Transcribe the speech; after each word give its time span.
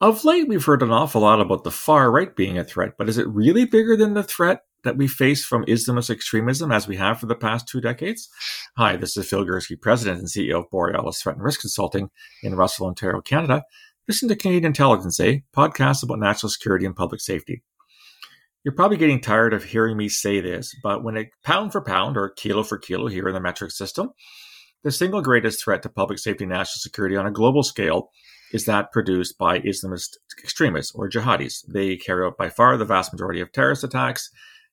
Of 0.00 0.24
late, 0.24 0.46
we've 0.46 0.64
heard 0.64 0.84
an 0.84 0.92
awful 0.92 1.22
lot 1.22 1.40
about 1.40 1.64
the 1.64 1.72
far 1.72 2.12
right 2.12 2.34
being 2.36 2.56
a 2.56 2.62
threat, 2.62 2.92
but 2.96 3.08
is 3.08 3.18
it 3.18 3.26
really 3.26 3.64
bigger 3.64 3.96
than 3.96 4.14
the 4.14 4.22
threat 4.22 4.60
that 4.84 4.96
we 4.96 5.08
face 5.08 5.44
from 5.44 5.64
Islamist 5.64 6.08
extremism 6.08 6.70
as 6.70 6.86
we 6.86 6.94
have 6.94 7.18
for 7.18 7.26
the 7.26 7.34
past 7.34 7.66
two 7.66 7.80
decades? 7.80 8.28
Hi, 8.76 8.94
this 8.94 9.16
is 9.16 9.28
Phil 9.28 9.44
Gurski, 9.44 9.80
President 9.80 10.20
and 10.20 10.28
CEO 10.28 10.60
of 10.60 10.70
Borealis 10.70 11.20
Threat 11.20 11.34
and 11.34 11.44
Risk 11.44 11.62
Consulting 11.62 12.10
in 12.44 12.54
Russell, 12.54 12.86
Ontario, 12.86 13.20
Canada. 13.20 13.64
Listen 14.06 14.28
to 14.28 14.36
Canadian 14.36 14.66
Intelligence, 14.66 15.18
a 15.18 15.42
podcast 15.52 16.04
about 16.04 16.20
national 16.20 16.50
security 16.50 16.86
and 16.86 16.94
public 16.94 17.20
safety. 17.20 17.64
You're 18.62 18.76
probably 18.76 18.98
getting 18.98 19.20
tired 19.20 19.52
of 19.52 19.64
hearing 19.64 19.96
me 19.96 20.08
say 20.08 20.40
this, 20.40 20.76
but 20.80 21.02
when 21.02 21.16
it 21.16 21.30
pound 21.42 21.72
for 21.72 21.80
pound 21.80 22.16
or 22.16 22.28
kilo 22.28 22.62
for 22.62 22.78
kilo 22.78 23.08
here 23.08 23.26
in 23.26 23.34
the 23.34 23.40
metric 23.40 23.72
system, 23.72 24.10
the 24.84 24.92
single 24.92 25.22
greatest 25.22 25.64
threat 25.64 25.82
to 25.82 25.88
public 25.88 26.20
safety 26.20 26.44
and 26.44 26.52
national 26.52 26.78
security 26.78 27.16
on 27.16 27.26
a 27.26 27.32
global 27.32 27.64
scale 27.64 28.10
is 28.52 28.64
that 28.64 28.92
produced 28.92 29.36
by 29.38 29.60
Islamist 29.60 30.16
extremists 30.42 30.94
or 30.94 31.08
jihadis. 31.08 31.64
They 31.66 31.96
carry 31.96 32.26
out 32.26 32.38
by 32.38 32.48
far 32.48 32.76
the 32.76 32.84
vast 32.84 33.12
majority 33.12 33.40
of 33.40 33.52
terrorist 33.52 33.84
attacks. 33.84 34.30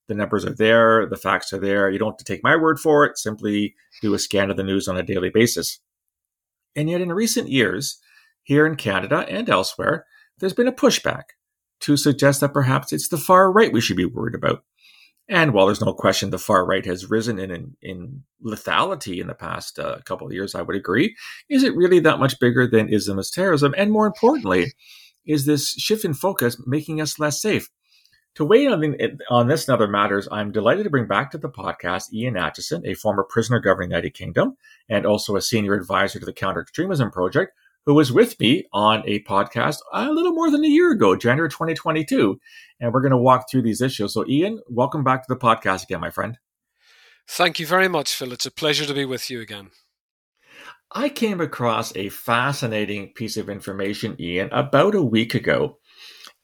The 0.08 0.14
numbers 0.14 0.46
are 0.46 0.54
there, 0.54 1.06
the 1.06 1.18
facts 1.18 1.52
are 1.52 1.60
there. 1.60 1.90
You 1.90 2.00
don't 2.00 2.12
have 2.12 2.18
to 2.18 2.24
take 2.24 2.44
my 2.44 2.56
word 2.56 2.80
for 2.80 3.06
it. 3.06 3.18
Simply 3.18 3.76
do 4.02 4.14
a 4.14 4.20
scan 4.20 4.52
of 4.52 4.58
the 4.58 4.64
news 4.64 4.88
on 4.88 4.98
a 4.98 5.04
daily 5.04 5.30
basis. 5.30 5.80
And 6.76 6.90
yet, 6.90 7.02
in 7.02 7.12
recent 7.12 7.50
years, 7.50 8.00
here 8.44 8.66
in 8.66 8.76
Canada 8.76 9.26
and 9.30 9.50
elsewhere, 9.50 10.06
there's 10.40 10.54
been 10.54 10.68
a 10.68 10.74
pushback 10.74 11.24
to 11.82 11.98
suggest 11.98 12.42
that 12.42 12.54
perhaps 12.54 12.94
it's 12.94 13.10
the 13.10 13.18
far 13.18 13.52
right 13.52 13.74
we 13.74 13.82
should 13.82 13.98
be 13.98 14.06
worried 14.06 14.36
about. 14.36 14.64
And 15.28 15.54
while 15.54 15.66
there's 15.66 15.82
no 15.82 15.94
question 15.94 16.30
the 16.30 16.38
far 16.38 16.66
right 16.66 16.86
has 16.86 17.10
risen 17.10 17.40
in 17.40 17.50
in, 17.52 17.76
in 17.82 18.24
lethality 18.44 19.20
in 19.20 19.28
the 19.28 19.34
past 19.34 19.80
uh, 19.80 20.00
couple 20.06 20.28
of 20.28 20.34
years, 20.34 20.54
I 20.54 20.62
would 20.62 20.76
agree. 20.76 21.16
Is 21.50 21.64
it 21.64 21.76
really 21.76 22.00
that 22.02 22.20
much 22.20 22.40
bigger 22.40 22.68
than 22.68 22.90
Islamist 22.90 23.34
terrorism? 23.34 23.74
And 23.78 23.92
more 23.92 24.06
importantly, 24.06 24.74
is 25.26 25.46
this 25.46 25.74
shift 25.74 26.06
in 26.06 26.14
focus 26.14 26.62
making 26.68 27.02
us 27.02 27.18
less 27.18 27.42
safe? 27.42 27.70
To 28.36 28.46
weigh 28.46 28.68
on, 28.68 28.98
on 29.30 29.48
this 29.48 29.68
and 29.68 29.74
other 29.74 29.88
matters, 29.88 30.28
I'm 30.30 30.52
delighted 30.52 30.84
to 30.84 30.90
bring 30.90 31.08
back 31.08 31.32
to 31.32 31.38
the 31.38 31.50
podcast 31.50 32.14
Ian 32.14 32.36
Acheson, 32.36 32.86
a 32.86 32.94
former 32.94 33.24
prisoner 33.24 33.60
governing 33.60 33.90
the 33.90 33.96
United 33.96 34.14
Kingdom 34.14 34.58
and 34.90 35.06
also 35.06 35.38
a 35.38 35.42
senior 35.42 35.74
advisor 35.74 36.20
to 36.20 36.26
the 36.26 36.34
Counter 36.34 36.60
Extremism 36.60 37.12
Project, 37.12 37.54
who 37.86 37.94
was 37.94 38.12
with 38.12 38.40
me 38.40 38.66
on 38.74 39.04
a 39.06 39.22
podcast 39.24 39.78
a 39.94 40.12
little 40.12 40.34
more 40.34 40.50
than 40.50 40.64
a 40.66 40.70
year 40.70 40.92
ago, 40.92 41.16
January 41.16 41.50
2022. 41.50 42.40
And 42.80 42.92
we're 42.92 43.02
going 43.02 43.12
to 43.12 43.18
walk 43.18 43.46
through 43.50 43.62
these 43.62 43.82
issues. 43.82 44.14
So, 44.14 44.26
Ian, 44.28 44.60
welcome 44.68 45.04
back 45.04 45.26
to 45.26 45.34
the 45.34 45.40
podcast 45.40 45.84
again, 45.84 46.02
my 46.02 46.10
friend. 46.10 46.38
Thank 47.28 47.60
you 47.60 47.68
very 47.68 47.88
much, 47.88 48.14
Phil. 48.14 48.34
It's 48.34 48.46
a 48.46 48.52
pleasure 48.52 48.86
to 48.86 48.94
be 48.94 49.06
with 49.06 49.30
you 49.30 49.40
again. 49.42 49.70
I 50.92 51.10
came 51.10 51.42
across 51.42 51.96
a 51.96 52.10
fascinating 52.10 53.14
piece 53.14 53.38
of 53.38 53.50
information, 53.50 54.16
Ian, 54.20 54.50
about 54.52 54.96
a 54.96 55.02
week 55.02 55.36
ago. 55.36 55.80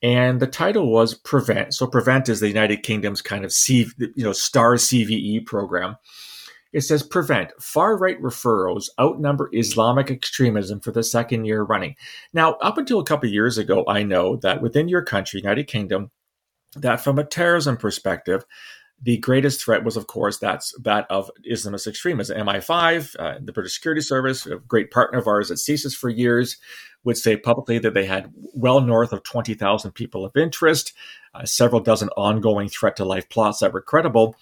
And 0.03 0.39
the 0.39 0.47
title 0.47 0.92
was 0.92 1.14
Prevent. 1.14 1.75
So 1.75 1.86
Prevent 1.86 2.28
is 2.28 2.39
the 2.39 2.47
United 2.47 2.81
Kingdom's 2.81 3.22
kind 3.22 3.45
of 3.45 3.53
C, 3.53 3.88
you 3.97 4.23
know, 4.23 4.34
star 4.34 4.75
CVE 4.75 5.45
program. 5.45 5.95
It 6.74 6.82
says 6.82 7.04
prevent 7.04 7.52
far 7.62 7.98
right 7.98 8.22
referrals 8.22 8.90
outnumber 9.00 9.50
Islamic 9.54 10.10
extremism 10.10 10.80
for 10.80 10.92
the 10.92 11.04
second 11.04 11.46
year 11.46 11.64
running. 11.64 11.96
Now, 12.34 12.54
up 12.56 12.78
until 12.78 13.00
a 13.00 13.06
couple 13.06 13.30
years 13.30 13.58
ago, 13.58 13.84
I 13.88 14.04
know 14.04 14.38
that 14.38 14.62
within 14.62 14.88
your 14.88 15.02
country, 15.02 15.42
United 15.42 15.68
Kingdom, 15.68 16.12
that 16.78 17.02
from 17.02 17.20
a 17.20 17.26
terrorism 17.26 17.76
perspective, 17.76 18.46
the 19.04 19.18
greatest 19.18 19.64
threat 19.64 19.84
was, 19.84 19.98
of 19.98 20.08
course, 20.08 20.38
that's 20.38 20.74
that 20.84 21.08
of 21.10 21.32
Islamist 21.50 21.88
extremism. 21.88 22.38
MI5, 22.38 23.16
uh, 23.20 23.40
the 23.42 23.52
British 23.52 23.74
Security 23.74 24.02
Service, 24.02 24.46
a 24.46 24.58
great 24.58 24.92
partner 24.92 25.18
of 25.18 25.28
ours 25.28 25.50
at 25.50 25.58
CSIS 25.58 25.96
for 25.96 26.10
years, 26.10 26.58
would 27.04 27.18
say 27.18 27.36
publicly 27.36 27.80
that 27.80 27.96
they 27.96 28.06
had 28.06 28.32
well 28.54 28.80
north 28.80 29.12
of 29.12 29.24
20,000 29.24 29.92
people 29.92 30.24
of 30.24 30.38
interest, 30.38 30.94
uh, 31.34 31.44
several 31.46 31.82
dozen 31.82 32.10
ongoing 32.10 32.70
threat 32.70 32.96
to 32.96 33.06
life 33.06 33.28
plots 33.30 33.60
that 33.60 33.74
were 33.74 33.82
credible 33.82 34.36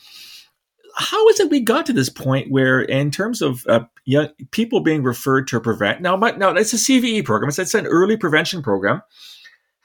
how 1.00 1.28
is 1.30 1.40
it 1.40 1.50
we 1.50 1.62
got 1.62 1.86
to 1.86 1.94
this 1.94 2.10
point 2.10 2.52
where, 2.52 2.82
in 2.82 3.10
terms 3.10 3.42
of 3.42 3.66
uh, 3.68 3.86
young, 4.06 4.30
people 4.52 4.82
being 4.82 5.02
referred 5.02 5.48
to 5.48 5.60
prevent 5.60 6.02
now, 6.02 6.16
my, 6.18 6.32
now 6.32 6.52
it's 6.52 6.74
a 6.74 6.78
CVE 6.78 7.24
program, 7.26 7.50
it's, 7.50 7.58
it's 7.58 7.74
an 7.74 7.88
early 7.88 8.18
prevention 8.18 8.62
program. 8.62 9.02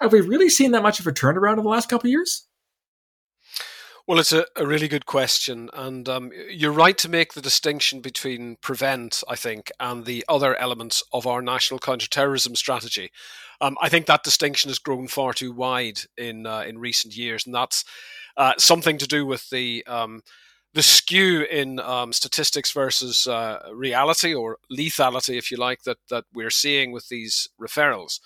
Have 0.00 0.12
we 0.12 0.20
really 0.20 0.48
seen 0.48 0.72
that 0.72 0.82
much 0.82 0.98
of 0.98 1.06
a 1.06 1.12
turnaround 1.12 1.58
in 1.58 1.64
the 1.64 1.70
last 1.70 1.88
couple 1.88 2.08
of 2.08 2.10
years? 2.10 2.46
Well, 4.06 4.18
it's 4.18 4.32
a, 4.32 4.44
a 4.56 4.66
really 4.66 4.88
good 4.88 5.06
question, 5.06 5.70
and 5.72 6.06
um, 6.10 6.30
you're 6.50 6.72
right 6.72 6.98
to 6.98 7.08
make 7.08 7.32
the 7.32 7.40
distinction 7.40 8.00
between 8.00 8.56
prevent, 8.60 9.22
I 9.30 9.36
think, 9.36 9.70
and 9.80 10.04
the 10.04 10.24
other 10.28 10.56
elements 10.56 11.02
of 11.14 11.26
our 11.26 11.40
national 11.40 11.80
counterterrorism 11.80 12.54
strategy. 12.54 13.10
Um, 13.62 13.78
I 13.80 13.88
think 13.88 14.04
that 14.06 14.22
distinction 14.24 14.68
has 14.68 14.78
grown 14.78 15.08
far 15.08 15.32
too 15.32 15.52
wide 15.52 16.00
in 16.18 16.44
uh, 16.44 16.64
in 16.66 16.78
recent 16.78 17.16
years, 17.16 17.46
and 17.46 17.54
that's 17.54 17.84
uh, 18.36 18.52
something 18.58 18.98
to 18.98 19.06
do 19.06 19.24
with 19.24 19.48
the 19.48 19.82
um, 19.86 20.20
the 20.74 20.82
skew 20.82 21.42
in 21.42 21.78
um, 21.78 22.12
statistics 22.12 22.72
versus 22.72 23.26
uh, 23.26 23.60
reality 23.72 24.34
or 24.34 24.58
lethality, 24.70 25.38
if 25.38 25.50
you 25.50 25.56
like, 25.56 25.84
that 25.84 25.98
that 26.10 26.24
we're 26.34 26.50
seeing 26.50 26.92
with 26.92 27.08
these 27.08 27.48
referrals. 27.60 28.20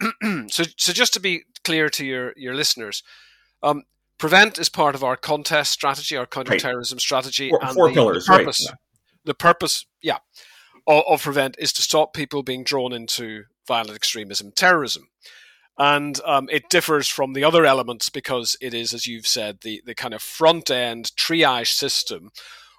so, 0.48 0.64
so 0.76 0.92
just 0.92 1.12
to 1.14 1.20
be 1.20 1.42
clear 1.64 1.88
to 1.90 2.06
your 2.06 2.32
your 2.36 2.54
listeners, 2.54 3.02
um, 3.62 3.82
prevent 4.16 4.58
is 4.58 4.68
part 4.68 4.94
of 4.94 5.02
our 5.02 5.16
contest 5.16 5.72
strategy, 5.72 6.16
our 6.16 6.26
counterterrorism 6.26 6.96
right. 6.96 7.02
strategy, 7.02 7.50
four, 7.50 7.64
and 7.64 7.74
four 7.74 7.88
the, 7.88 7.94
pillars, 7.94 8.26
the 8.26 8.32
purpose, 8.32 8.66
right? 8.70 8.78
The 9.24 9.34
purpose, 9.34 9.86
yeah, 10.00 10.18
of, 10.86 11.02
of 11.08 11.22
prevent 11.22 11.56
is 11.58 11.72
to 11.74 11.82
stop 11.82 12.14
people 12.14 12.44
being 12.44 12.62
drawn 12.62 12.92
into 12.92 13.44
violent 13.66 13.96
extremism, 13.96 14.52
terrorism 14.52 15.08
and 15.78 16.20
um, 16.24 16.48
it 16.50 16.68
differs 16.70 17.08
from 17.08 17.32
the 17.32 17.44
other 17.44 17.66
elements 17.66 18.08
because 18.08 18.56
it 18.60 18.72
is, 18.72 18.94
as 18.94 19.06
you've 19.06 19.26
said, 19.26 19.58
the 19.62 19.82
the 19.84 19.94
kind 19.94 20.14
of 20.14 20.22
front 20.22 20.70
end 20.70 21.12
triage 21.16 21.72
system 21.72 22.30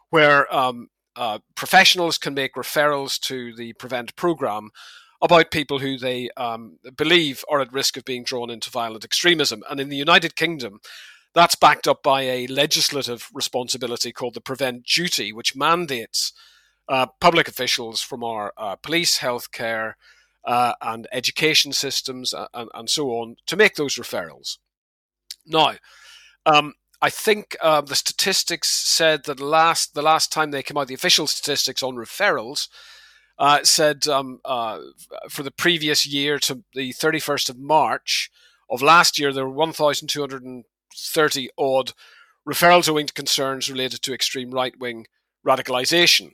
where 0.10 0.54
um, 0.54 0.90
uh, 1.16 1.40
professionals 1.56 2.18
can 2.18 2.34
make 2.34 2.56
referrals 2.56 3.20
to 3.20 3.54
the 3.56 3.74
prevent 3.74 4.16
program 4.16 4.70
about 5.22 5.52
people 5.52 5.80
who 5.80 5.98
they 5.98 6.30
um, 6.38 6.78
believe 6.96 7.44
are 7.50 7.60
at 7.60 7.74
risk 7.74 7.98
of 7.98 8.06
being 8.06 8.24
drawn 8.24 8.50
into 8.50 8.70
violent 8.70 9.04
extremism. 9.04 9.64
And 9.70 9.80
in 9.80 9.90
the 9.90 9.96
United 9.96 10.36
Kingdom, 10.36 10.80
that's 11.34 11.56
backed 11.56 11.88
up 11.88 12.04
by 12.04 12.22
a 12.22 12.48
legislative 12.48 13.30
responsibility 13.34 14.12
called 14.12 14.36
the 14.36 14.42
Prevent 14.42 14.86
Duty, 14.86 15.34
which 15.34 15.56
mandates 15.56 16.34
uh, 16.88 17.08
public 17.20 17.48
officials 17.48 18.02
from 18.02 18.24
our 18.24 18.54
uh, 18.58 18.76
police, 18.76 19.20
healthcare, 19.20 19.94
uh, 20.48 20.74
and 20.82 21.08
education 21.12 21.74
systems 21.74 22.34
and, 22.54 22.70
and, 22.74 22.90
so 22.90 23.10
on 23.10 23.36
to 23.46 23.58
make 23.58 23.76
those 23.76 23.96
referrals. 23.96 24.58
Now, 25.46 25.74
um, 26.46 26.74
I 27.02 27.10
think 27.10 27.58
uh, 27.62 27.82
the 27.82 27.96
statistics 27.96 28.70
said 28.70 29.26
that 29.26 29.42
last 29.42 29.94
the 29.94 30.02
last 30.02 30.32
time 30.32 30.52
they 30.52 30.64
came 30.64 30.78
out, 30.78 30.88
the 30.88 30.94
official 30.94 31.28
statistics 31.28 31.84
on 31.84 31.96
referrals 31.96 32.70
uh, 33.38 33.64
said 33.64 34.08
um, 34.08 34.40
uh, 34.46 34.80
for 35.30 35.44
the 35.44 35.52
previous 35.52 36.08
year 36.08 36.40
to 36.40 36.64
the 36.74 36.94
31st 36.94 37.50
of 37.50 37.60
March 37.60 38.32
of 38.70 38.82
last 38.82 39.20
year, 39.20 39.34
there 39.34 39.46
were 39.46 39.52
1,230 39.52 41.50
odd 41.58 41.92
referrals 42.48 42.90
owing 42.90 43.06
to 43.06 43.14
concerns 43.14 43.70
related 43.70 44.02
to 44.02 44.14
extreme 44.14 44.52
right 44.52 44.80
wing 44.80 45.08
radicalization. 45.46 46.32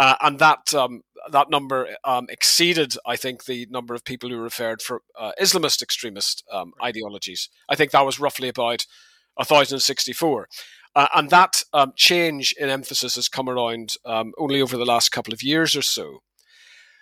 Uh, 0.00 0.16
and 0.22 0.38
that 0.38 0.72
um, 0.72 1.02
that 1.30 1.50
number 1.50 1.86
um, 2.04 2.24
exceeded, 2.30 2.94
I 3.04 3.16
think, 3.16 3.44
the 3.44 3.66
number 3.68 3.94
of 3.94 4.02
people 4.02 4.30
who 4.30 4.38
referred 4.38 4.80
for 4.80 5.02
uh, 5.18 5.32
Islamist 5.38 5.82
extremist 5.82 6.42
um, 6.50 6.72
ideologies. 6.82 7.50
I 7.68 7.74
think 7.74 7.90
that 7.90 8.06
was 8.06 8.18
roughly 8.18 8.48
about 8.48 8.86
1,064. 9.34 10.48
Uh, 10.96 11.08
and 11.14 11.28
that 11.28 11.62
um, 11.74 11.92
change 11.96 12.54
in 12.58 12.70
emphasis 12.70 13.16
has 13.16 13.28
come 13.28 13.46
around 13.46 13.96
um, 14.06 14.32
only 14.38 14.62
over 14.62 14.78
the 14.78 14.86
last 14.86 15.12
couple 15.12 15.34
of 15.34 15.42
years 15.42 15.76
or 15.76 15.82
so. 15.82 16.20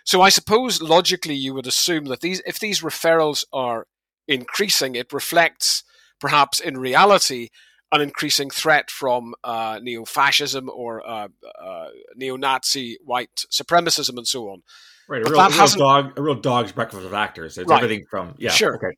So 0.04 0.20
I 0.20 0.28
suppose 0.28 0.82
logically 0.82 1.36
you 1.36 1.54
would 1.54 1.68
assume 1.68 2.06
that 2.06 2.20
these, 2.20 2.42
if 2.46 2.58
these 2.58 2.80
referrals 2.80 3.44
are 3.52 3.86
increasing, 4.26 4.96
it 4.96 5.12
reflects 5.12 5.84
perhaps 6.20 6.58
in 6.58 6.76
reality 6.76 7.50
an 7.90 8.00
increasing 8.00 8.50
threat 8.50 8.90
from 8.90 9.34
uh, 9.44 9.78
neo 9.82 10.04
fascism 10.04 10.68
or 10.68 11.06
uh, 11.08 11.28
uh, 11.60 11.88
neo 12.16 12.36
Nazi 12.36 12.98
white 13.04 13.44
supremacism 13.50 14.16
and 14.16 14.26
so 14.26 14.50
on. 14.50 14.62
Right, 15.08 15.26
a 15.26 15.30
real, 15.30 15.40
a 15.40 15.48
real, 15.48 15.66
dog, 15.68 16.18
a 16.18 16.22
real 16.22 16.34
dog's 16.34 16.72
breakfast 16.72 17.06
of 17.06 17.14
actors. 17.14 17.56
It's 17.56 17.68
right. 17.68 17.82
everything 17.82 18.04
from 18.10 18.34
yeah, 18.36 18.50
sure, 18.50 18.76
okay. 18.76 18.96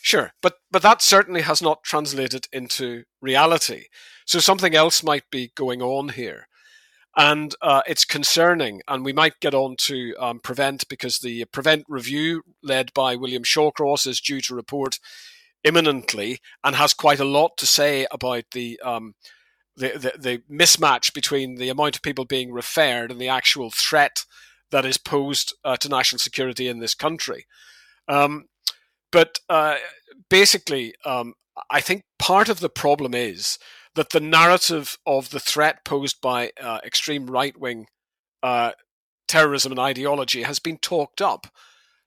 sure, 0.00 0.32
but 0.40 0.54
but 0.70 0.80
that 0.80 1.02
certainly 1.02 1.42
has 1.42 1.60
not 1.60 1.84
translated 1.84 2.48
into 2.50 3.04
reality. 3.20 3.84
So 4.24 4.38
something 4.38 4.74
else 4.74 5.02
might 5.02 5.24
be 5.30 5.52
going 5.54 5.82
on 5.82 6.10
here, 6.10 6.48
and 7.14 7.54
uh, 7.60 7.82
it's 7.86 8.06
concerning. 8.06 8.80
And 8.88 9.04
we 9.04 9.12
might 9.12 9.38
get 9.40 9.52
on 9.52 9.76
to 9.80 10.14
um, 10.18 10.40
prevent 10.40 10.88
because 10.88 11.18
the 11.18 11.44
prevent 11.46 11.84
review 11.88 12.40
led 12.62 12.94
by 12.94 13.14
William 13.14 13.42
Shawcross 13.42 14.06
is 14.06 14.18
due 14.18 14.40
to 14.40 14.54
report 14.54 14.98
imminently 15.64 16.40
and 16.64 16.76
has 16.76 16.92
quite 16.92 17.20
a 17.20 17.24
lot 17.24 17.56
to 17.58 17.66
say 17.66 18.06
about 18.10 18.44
the, 18.52 18.78
um, 18.80 19.14
the, 19.76 19.88
the, 19.90 20.12
the 20.18 20.42
mismatch 20.50 21.12
between 21.14 21.56
the 21.56 21.68
amount 21.68 21.96
of 21.96 22.02
people 22.02 22.24
being 22.24 22.52
referred 22.52 23.10
and 23.10 23.20
the 23.20 23.28
actual 23.28 23.70
threat 23.70 24.24
that 24.70 24.84
is 24.84 24.98
posed 24.98 25.54
uh, 25.64 25.76
to 25.76 25.88
national 25.88 26.18
security 26.18 26.68
in 26.68 26.78
this 26.78 26.94
country. 26.94 27.46
Um, 28.08 28.46
but 29.12 29.38
uh, 29.48 29.76
basically, 30.28 30.94
um, 31.04 31.34
I 31.70 31.80
think 31.80 32.04
part 32.18 32.48
of 32.48 32.60
the 32.60 32.68
problem 32.68 33.14
is 33.14 33.58
that 33.94 34.10
the 34.10 34.20
narrative 34.20 34.96
of 35.06 35.30
the 35.30 35.40
threat 35.40 35.84
posed 35.84 36.20
by 36.20 36.52
uh, 36.60 36.78
extreme 36.84 37.26
right 37.26 37.58
wing 37.58 37.86
uh, 38.42 38.72
terrorism 39.26 39.72
and 39.72 39.80
ideology 39.80 40.42
has 40.42 40.58
been 40.58 40.78
talked 40.78 41.20
up. 41.20 41.46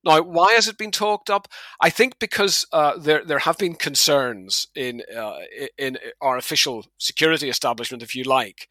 Now, 0.03 0.21
why 0.21 0.53
has 0.53 0.67
it 0.67 0.77
been 0.77 0.91
talked 0.91 1.29
up? 1.29 1.47
I 1.81 1.89
think 1.89 2.19
because 2.19 2.65
uh, 2.73 2.97
there 2.97 3.23
there 3.23 3.39
have 3.39 3.57
been 3.57 3.75
concerns 3.75 4.67
in 4.75 5.01
uh, 5.15 5.39
in 5.77 5.97
our 6.21 6.37
official 6.37 6.85
security 6.97 7.49
establishment, 7.49 8.03
if 8.03 8.15
you 8.15 8.23
like, 8.23 8.67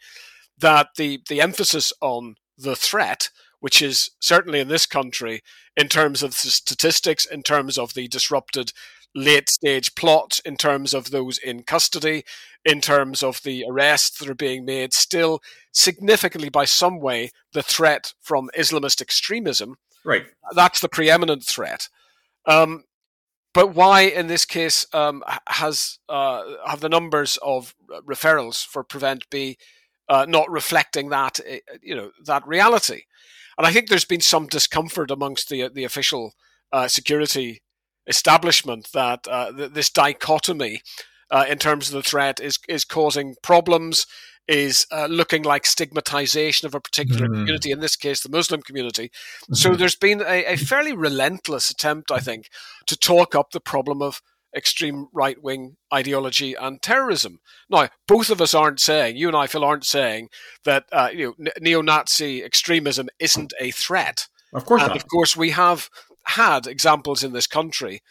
that 0.58 0.88
the 0.96 1.20
the 1.28 1.40
emphasis 1.40 1.92
on 2.00 2.36
the 2.58 2.76
threat, 2.76 3.30
which 3.60 3.80
is 3.80 4.10
certainly 4.20 4.60
in 4.60 4.68
this 4.68 4.86
country, 4.86 5.42
in 5.76 5.88
terms 5.88 6.22
of 6.22 6.30
the 6.32 6.50
statistics, 6.50 7.24
in 7.24 7.42
terms 7.42 7.78
of 7.78 7.94
the 7.94 8.08
disrupted 8.08 8.72
late 9.14 9.48
stage 9.48 9.94
plot, 9.94 10.40
in 10.44 10.56
terms 10.56 10.94
of 10.94 11.10
those 11.10 11.38
in 11.38 11.62
custody, 11.62 12.24
in 12.64 12.80
terms 12.80 13.22
of 13.22 13.42
the 13.42 13.64
arrests 13.68 14.18
that 14.18 14.28
are 14.28 14.34
being 14.34 14.64
made, 14.64 14.92
still 14.92 15.40
significantly 15.72 16.48
by 16.48 16.64
some 16.64 17.00
way 17.00 17.30
the 17.52 17.62
threat 17.62 18.14
from 18.20 18.50
Islamist 18.56 19.00
extremism. 19.00 19.76
Right. 20.04 20.26
That's 20.54 20.80
the 20.80 20.88
preeminent 20.88 21.44
threat. 21.44 21.88
Um, 22.46 22.84
but 23.54 23.74
why, 23.74 24.02
in 24.02 24.28
this 24.28 24.44
case, 24.44 24.86
um, 24.92 25.22
has 25.46 25.98
uh, 26.08 26.42
have 26.66 26.80
the 26.80 26.88
numbers 26.88 27.38
of 27.42 27.74
referrals 28.06 28.64
for 28.66 28.82
Prevent 28.82 29.28
be 29.30 29.58
uh, 30.08 30.26
not 30.28 30.50
reflecting 30.50 31.10
that 31.10 31.38
uh, 31.40 31.56
you 31.82 31.94
know 31.94 32.10
that 32.24 32.46
reality? 32.46 33.02
And 33.58 33.66
I 33.66 33.72
think 33.72 33.88
there's 33.88 34.06
been 34.06 34.22
some 34.22 34.46
discomfort 34.46 35.10
amongst 35.10 35.50
the 35.50 35.68
the 35.68 35.84
official 35.84 36.32
uh, 36.72 36.88
security 36.88 37.62
establishment 38.06 38.88
that 38.94 39.28
uh, 39.28 39.52
th- 39.52 39.72
this 39.72 39.90
dichotomy 39.90 40.80
uh, 41.30 41.44
in 41.48 41.58
terms 41.58 41.88
of 41.88 41.94
the 41.94 42.08
threat 42.08 42.40
is 42.40 42.58
is 42.68 42.84
causing 42.84 43.34
problems, 43.42 44.06
is 44.48 44.86
uh, 44.90 45.06
looking 45.06 45.42
like 45.42 45.64
stigmatization 45.66 46.66
of 46.66 46.74
a 46.74 46.80
particular 46.80 47.28
mm. 47.28 47.34
community, 47.34 47.70
in 47.70 47.80
this 47.80 47.96
case, 47.96 48.22
the 48.22 48.28
Muslim 48.28 48.60
community. 48.62 49.10
Mm-hmm. 49.44 49.54
So 49.54 49.74
there's 49.74 49.96
been 49.96 50.20
a, 50.20 50.44
a, 50.52 50.56
fairly 50.56 50.92
relentless 50.92 51.70
attempt, 51.70 52.10
I 52.10 52.18
think, 52.18 52.48
to 52.86 52.96
talk 52.96 53.34
up 53.34 53.52
the 53.52 53.60
problem 53.60 54.02
of 54.02 54.20
extreme 54.54 55.06
right 55.12 55.42
wing 55.42 55.76
ideology 55.92 56.54
and 56.54 56.82
terrorism. 56.82 57.40
Now, 57.70 57.88
both 58.06 58.30
of 58.30 58.40
us 58.40 58.52
aren't 58.52 58.80
saying, 58.80 59.16
you 59.16 59.28
and 59.28 59.36
I, 59.36 59.46
Phil, 59.46 59.64
aren't 59.64 59.86
saying 59.86 60.28
that 60.64 60.84
uh, 60.92 61.08
you 61.12 61.34
know, 61.38 61.50
neo 61.60 61.80
Nazi 61.80 62.42
extremism 62.42 63.08
isn't 63.18 63.52
a 63.60 63.70
threat. 63.70 64.28
Of 64.52 64.66
course, 64.66 64.82
and 64.82 64.90
not. 64.90 64.96
of 64.96 65.08
course, 65.08 65.36
we 65.36 65.50
have 65.50 65.88
had 66.24 66.66
examples 66.66 67.22
in 67.22 67.32
this 67.32 67.46
country 67.46 68.02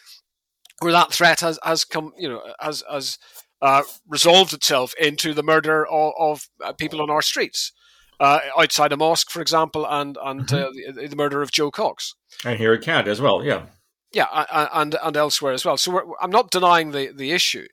where 0.80 0.92
that 0.92 1.13
threat 1.13 1.42
has, 1.42 1.60
has 1.63 1.86
come, 1.86 2.12
you 2.18 2.28
know, 2.28 2.42
has, 2.60 2.83
has 2.89 3.19
uh, 3.61 3.83
resolved 4.07 4.53
itself 4.53 4.93
into 4.99 5.33
the 5.33 5.43
murder 5.43 5.85
of, 5.85 6.13
of 6.17 6.49
uh, 6.63 6.73
people 6.73 7.01
on 7.01 7.09
our 7.09 7.21
streets. 7.21 7.71
Uh, 8.19 8.39
outside 8.55 8.91
a 8.91 8.97
mosque, 8.97 9.31
for 9.31 9.41
example, 9.41 9.83
and 9.89 10.15
and 10.23 10.41
mm-hmm. 10.41 10.99
the, 10.99 11.07
the, 11.07 11.15
murder 11.15 11.41
of 11.41 11.51
Jo 11.51 11.71
Cox, 11.71 12.13
and 12.45 12.59
here 12.59 12.71
at 12.71 12.83
Kent 12.83 13.07
as 13.07 13.19
well, 13.19 13.43
yeah, 13.43 13.65
yeah, 14.13 14.45
and 14.73 14.95
and 15.01 15.17
elsewhere 15.17 15.53
as 15.53 15.65
well. 15.65 15.75
So 15.75 16.15
I'm 16.21 16.29
not 16.29 16.51
denying 16.51 16.91
the 16.91 17.11
the 17.11 17.31
issue, 17.31 17.65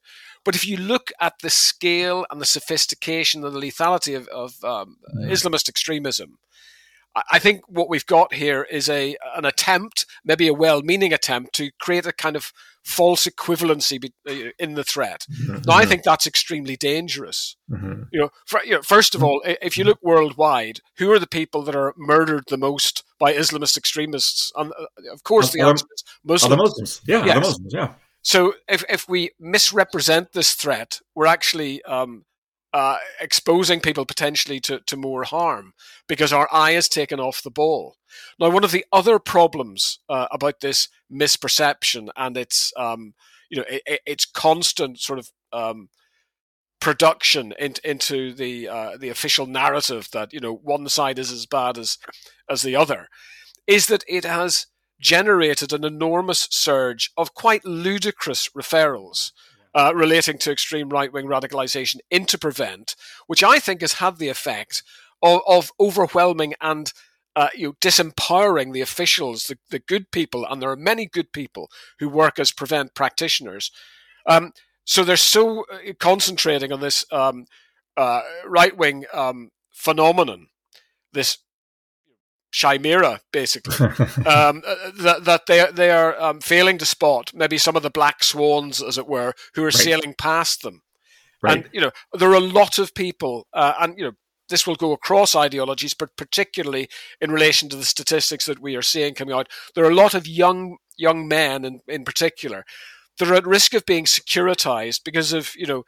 but 0.46 0.54
if 0.54 0.66
you 0.66 0.78
look 0.78 1.12
at 1.20 1.34
the 1.42 1.50
scale 1.50 2.24
and 2.30 2.40
the 2.40 2.46
sophistication 2.46 3.44
and 3.44 3.54
the 3.54 3.60
lethality 3.60 4.16
of, 4.16 4.26
of 4.28 4.54
um, 4.64 4.96
mm. 5.14 5.30
Islamist 5.30 5.68
extremism, 5.68 6.38
I 7.30 7.38
think 7.38 7.62
what 7.68 7.88
we've 7.88 8.06
got 8.06 8.34
here 8.34 8.62
is 8.70 8.88
a 8.88 9.16
an 9.36 9.44
attempt, 9.44 10.06
maybe 10.24 10.46
a 10.48 10.54
well-meaning 10.54 11.12
attempt, 11.12 11.54
to 11.54 11.70
create 11.80 12.06
a 12.06 12.12
kind 12.12 12.36
of 12.36 12.52
false 12.84 13.26
equivalency 13.26 14.02
uh, 14.28 14.50
in 14.58 14.74
the 14.74 14.84
threat. 14.84 15.26
Mm-hmm. 15.30 15.62
Now, 15.66 15.74
I 15.74 15.84
think 15.84 16.02
that's 16.02 16.26
extremely 16.26 16.76
dangerous. 16.76 17.56
Mm-hmm. 17.70 18.04
You, 18.12 18.20
know, 18.20 18.30
for, 18.46 18.64
you 18.64 18.74
know, 18.74 18.82
first 18.82 19.14
of 19.14 19.22
all, 19.22 19.42
if 19.44 19.76
you 19.76 19.84
look 19.84 19.98
worldwide, 20.02 20.80
who 20.96 21.10
are 21.12 21.18
the 21.18 21.26
people 21.26 21.62
that 21.62 21.76
are 21.76 21.92
murdered 21.96 22.44
the 22.48 22.56
most 22.56 23.04
by 23.18 23.32
Islamist 23.32 23.76
extremists? 23.76 24.52
And 24.56 24.72
uh, 24.72 25.12
of 25.12 25.22
course, 25.24 25.52
the 25.52 25.60
answer 25.60 25.86
is 25.92 26.04
Muslims. 26.24 26.50
the 26.50 26.56
Muslims, 26.56 27.00
yeah, 27.06 27.24
yes. 27.24 27.34
the 27.34 27.40
Muslims, 27.40 27.74
yeah. 27.74 27.94
So 28.22 28.54
if 28.68 28.84
if 28.88 29.08
we 29.08 29.30
misrepresent 29.38 30.32
this 30.32 30.54
threat, 30.54 31.00
we're 31.14 31.26
actually 31.26 31.82
um, 31.84 32.24
uh, 32.72 32.98
exposing 33.20 33.80
people 33.80 34.04
potentially 34.04 34.60
to, 34.60 34.80
to 34.80 34.96
more 34.96 35.24
harm 35.24 35.72
because 36.06 36.32
our 36.32 36.48
eye 36.52 36.72
is 36.72 36.88
taken 36.88 37.18
off 37.18 37.42
the 37.42 37.50
ball. 37.50 37.96
Now, 38.38 38.50
one 38.50 38.64
of 38.64 38.72
the 38.72 38.84
other 38.92 39.18
problems 39.18 40.00
uh, 40.08 40.26
about 40.30 40.60
this 40.60 40.88
misperception 41.12 42.08
and 42.16 42.36
its 42.36 42.72
um, 42.76 43.14
you 43.50 43.58
know 43.58 43.64
it, 43.68 44.00
its 44.06 44.26
constant 44.26 45.00
sort 45.00 45.18
of 45.18 45.30
um, 45.52 45.88
production 46.80 47.52
in, 47.58 47.74
into 47.84 48.32
the 48.32 48.68
uh, 48.68 48.96
the 48.98 49.08
official 49.08 49.46
narrative 49.46 50.08
that 50.12 50.32
you 50.32 50.40
know 50.40 50.54
one 50.54 50.88
side 50.88 51.18
is 51.18 51.32
as 51.32 51.46
bad 51.46 51.78
as 51.78 51.98
as 52.50 52.62
the 52.62 52.76
other 52.76 53.08
is 53.66 53.86
that 53.86 54.04
it 54.08 54.24
has 54.24 54.66
generated 55.00 55.72
an 55.72 55.84
enormous 55.84 56.48
surge 56.50 57.10
of 57.16 57.34
quite 57.34 57.64
ludicrous 57.64 58.48
referrals 58.56 59.30
uh, 59.78 59.92
relating 59.94 60.36
to 60.38 60.50
extreme 60.50 60.88
right 60.88 61.12
wing 61.12 61.26
radicalization 61.26 61.98
into 62.10 62.36
Prevent, 62.36 62.96
which 63.28 63.44
I 63.44 63.60
think 63.60 63.80
has 63.80 63.94
had 63.94 64.18
the 64.18 64.28
effect 64.28 64.82
of, 65.22 65.40
of 65.46 65.70
overwhelming 65.78 66.54
and 66.60 66.92
uh, 67.36 67.50
you 67.54 67.68
know, 67.68 67.72
disempowering 67.80 68.72
the 68.72 68.80
officials, 68.80 69.44
the, 69.44 69.56
the 69.70 69.78
good 69.78 70.10
people, 70.10 70.44
and 70.44 70.60
there 70.60 70.70
are 70.70 70.76
many 70.76 71.06
good 71.06 71.32
people 71.32 71.70
who 72.00 72.08
work 72.08 72.40
as 72.40 72.50
Prevent 72.50 72.96
practitioners. 72.96 73.70
Um, 74.26 74.52
so 74.84 75.04
they're 75.04 75.16
so 75.16 75.64
uh, 75.72 75.92
concentrating 76.00 76.72
on 76.72 76.80
this 76.80 77.04
um, 77.12 77.46
uh, 77.96 78.22
right 78.44 78.76
wing 78.76 79.04
um, 79.12 79.50
phenomenon, 79.70 80.48
this 81.12 81.38
chimera, 82.50 83.20
basically, 83.32 83.86
um, 84.26 84.62
uh, 84.66 84.90
that, 84.98 85.24
that 85.24 85.46
they 85.46 85.66
they 85.72 85.90
are 85.90 86.20
um, 86.20 86.40
failing 86.40 86.78
to 86.78 86.86
spot 86.86 87.30
maybe 87.34 87.58
some 87.58 87.76
of 87.76 87.82
the 87.82 87.90
black 87.90 88.24
swans, 88.24 88.82
as 88.82 88.98
it 88.98 89.06
were, 89.06 89.34
who 89.54 89.62
are 89.62 89.66
right. 89.66 89.74
sailing 89.74 90.14
past 90.14 90.62
them. 90.62 90.82
Right. 91.42 91.58
And 91.58 91.68
you 91.72 91.80
know, 91.80 91.90
there 92.12 92.30
are 92.30 92.34
a 92.34 92.40
lot 92.40 92.78
of 92.78 92.94
people, 92.94 93.46
uh, 93.52 93.74
and 93.80 93.98
you 93.98 94.04
know, 94.04 94.12
this 94.48 94.66
will 94.66 94.76
go 94.76 94.92
across 94.92 95.36
ideologies, 95.36 95.94
but 95.94 96.16
particularly 96.16 96.88
in 97.20 97.30
relation 97.30 97.68
to 97.68 97.76
the 97.76 97.84
statistics 97.84 98.46
that 98.46 98.60
we 98.60 98.76
are 98.76 98.82
seeing 98.82 99.14
coming 99.14 99.34
out, 99.34 99.48
there 99.74 99.84
are 99.84 99.90
a 99.90 99.94
lot 99.94 100.14
of 100.14 100.26
young 100.26 100.78
young 100.96 101.28
men, 101.28 101.64
in, 101.64 101.80
in 101.86 102.04
particular, 102.04 102.64
that 103.18 103.30
are 103.30 103.34
at 103.34 103.46
risk 103.46 103.74
of 103.74 103.86
being 103.86 104.04
securitized 104.04 105.04
because 105.04 105.32
of 105.32 105.54
you 105.56 105.66
know 105.66 105.84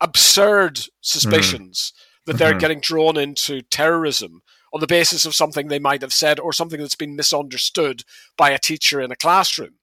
absurd 0.00 0.80
suspicions 1.00 1.92
mm. 1.92 2.26
that 2.26 2.38
they're 2.38 2.50
mm-hmm. 2.50 2.58
getting 2.58 2.80
drawn 2.80 3.16
into 3.16 3.62
terrorism 3.62 4.42
on 4.72 4.80
the 4.80 4.86
basis 4.86 5.24
of 5.24 5.34
something 5.34 5.68
they 5.68 5.78
might 5.78 6.02
have 6.02 6.12
said 6.12 6.40
or 6.40 6.52
something 6.52 6.80
that's 6.80 6.96
been 6.96 7.16
misunderstood 7.16 8.04
by 8.36 8.50
a 8.50 8.58
teacher 8.58 9.00
in 9.00 9.10
a 9.10 9.16
classroom. 9.16 9.74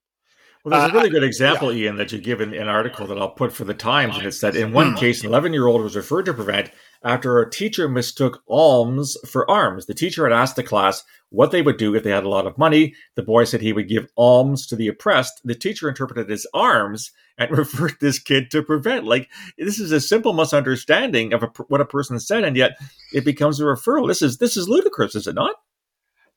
Well, 0.63 0.79
there's 0.79 0.91
a 0.91 0.95
really 0.95 1.09
uh, 1.09 1.13
good 1.13 1.23
example, 1.23 1.73
yeah. 1.73 1.85
Ian, 1.85 1.97
that 1.97 2.11
you 2.13 2.19
give 2.19 2.39
in 2.39 2.53
an 2.53 2.69
article 2.69 3.05
that 3.07 3.17
I'll 3.17 3.29
put 3.29 3.51
for 3.51 3.65
the 3.65 3.73
Times, 3.73 4.17
and 4.17 4.25
it's 4.25 4.39
that 4.39 4.55
in 4.55 4.71
one 4.71 4.95
case, 4.95 5.21
an 5.21 5.27
11 5.27 5.51
year 5.51 5.67
old 5.67 5.81
was 5.81 5.95
referred 5.95 6.23
to 6.23 6.33
Prevent 6.33 6.71
after 7.03 7.39
a 7.39 7.49
teacher 7.49 7.89
mistook 7.89 8.43
alms 8.47 9.17
for 9.27 9.49
arms. 9.49 9.85
The 9.85 9.93
teacher 9.93 10.23
had 10.23 10.33
asked 10.33 10.55
the 10.55 10.63
class 10.63 11.03
what 11.29 11.51
they 11.51 11.61
would 11.61 11.77
do 11.77 11.95
if 11.95 12.03
they 12.03 12.11
had 12.11 12.23
a 12.23 12.29
lot 12.29 12.47
of 12.47 12.57
money. 12.57 12.93
The 13.15 13.23
boy 13.23 13.43
said 13.43 13.61
he 13.61 13.73
would 13.73 13.89
give 13.89 14.07
alms 14.15 14.67
to 14.67 14.75
the 14.75 14.87
oppressed. 14.87 15.41
The 15.43 15.55
teacher 15.55 15.89
interpreted 15.89 16.31
as 16.31 16.47
arms 16.53 17.11
and 17.37 17.51
referred 17.57 17.95
this 17.99 18.19
kid 18.19 18.51
to 18.51 18.63
prevent. 18.63 19.05
Like 19.05 19.29
this 19.57 19.79
is 19.79 19.91
a 19.91 19.99
simple 19.99 20.33
misunderstanding 20.33 21.33
of 21.33 21.43
a, 21.43 21.47
what 21.67 21.81
a 21.81 21.85
person 21.85 22.19
said, 22.19 22.43
and 22.43 22.55
yet 22.55 22.77
it 23.13 23.25
becomes 23.25 23.59
a 23.59 23.63
referral. 23.63 24.07
This 24.07 24.21
is 24.21 24.37
this 24.37 24.55
is 24.55 24.69
ludicrous, 24.69 25.15
is 25.15 25.27
it 25.27 25.35
not? 25.35 25.55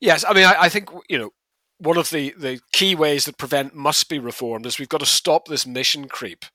Yes, 0.00 0.24
I 0.26 0.32
mean 0.32 0.44
I, 0.44 0.62
I 0.62 0.68
think 0.68 0.90
you 1.08 1.18
know 1.18 1.30
one 1.78 1.98
of 1.98 2.10
the 2.10 2.34
the 2.36 2.60
key 2.72 2.94
ways 2.94 3.24
that 3.26 3.38
prevent 3.38 3.74
must 3.74 4.08
be 4.08 4.18
reformed 4.18 4.66
is 4.66 4.78
we've 4.78 4.88
got 4.88 5.00
to 5.00 5.06
stop 5.06 5.46
this 5.46 5.66
mission 5.66 6.08
creep 6.08 6.46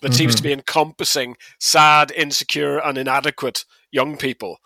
that 0.00 0.08
mm-hmm. 0.08 0.16
seems 0.16 0.34
to 0.36 0.42
mm-hmm. 0.42 0.48
be 0.48 0.52
encompassing 0.52 1.36
sad, 1.58 2.10
insecure, 2.12 2.78
and 2.78 2.98
inadequate 2.98 3.64
young 3.90 4.16
people 4.16 4.58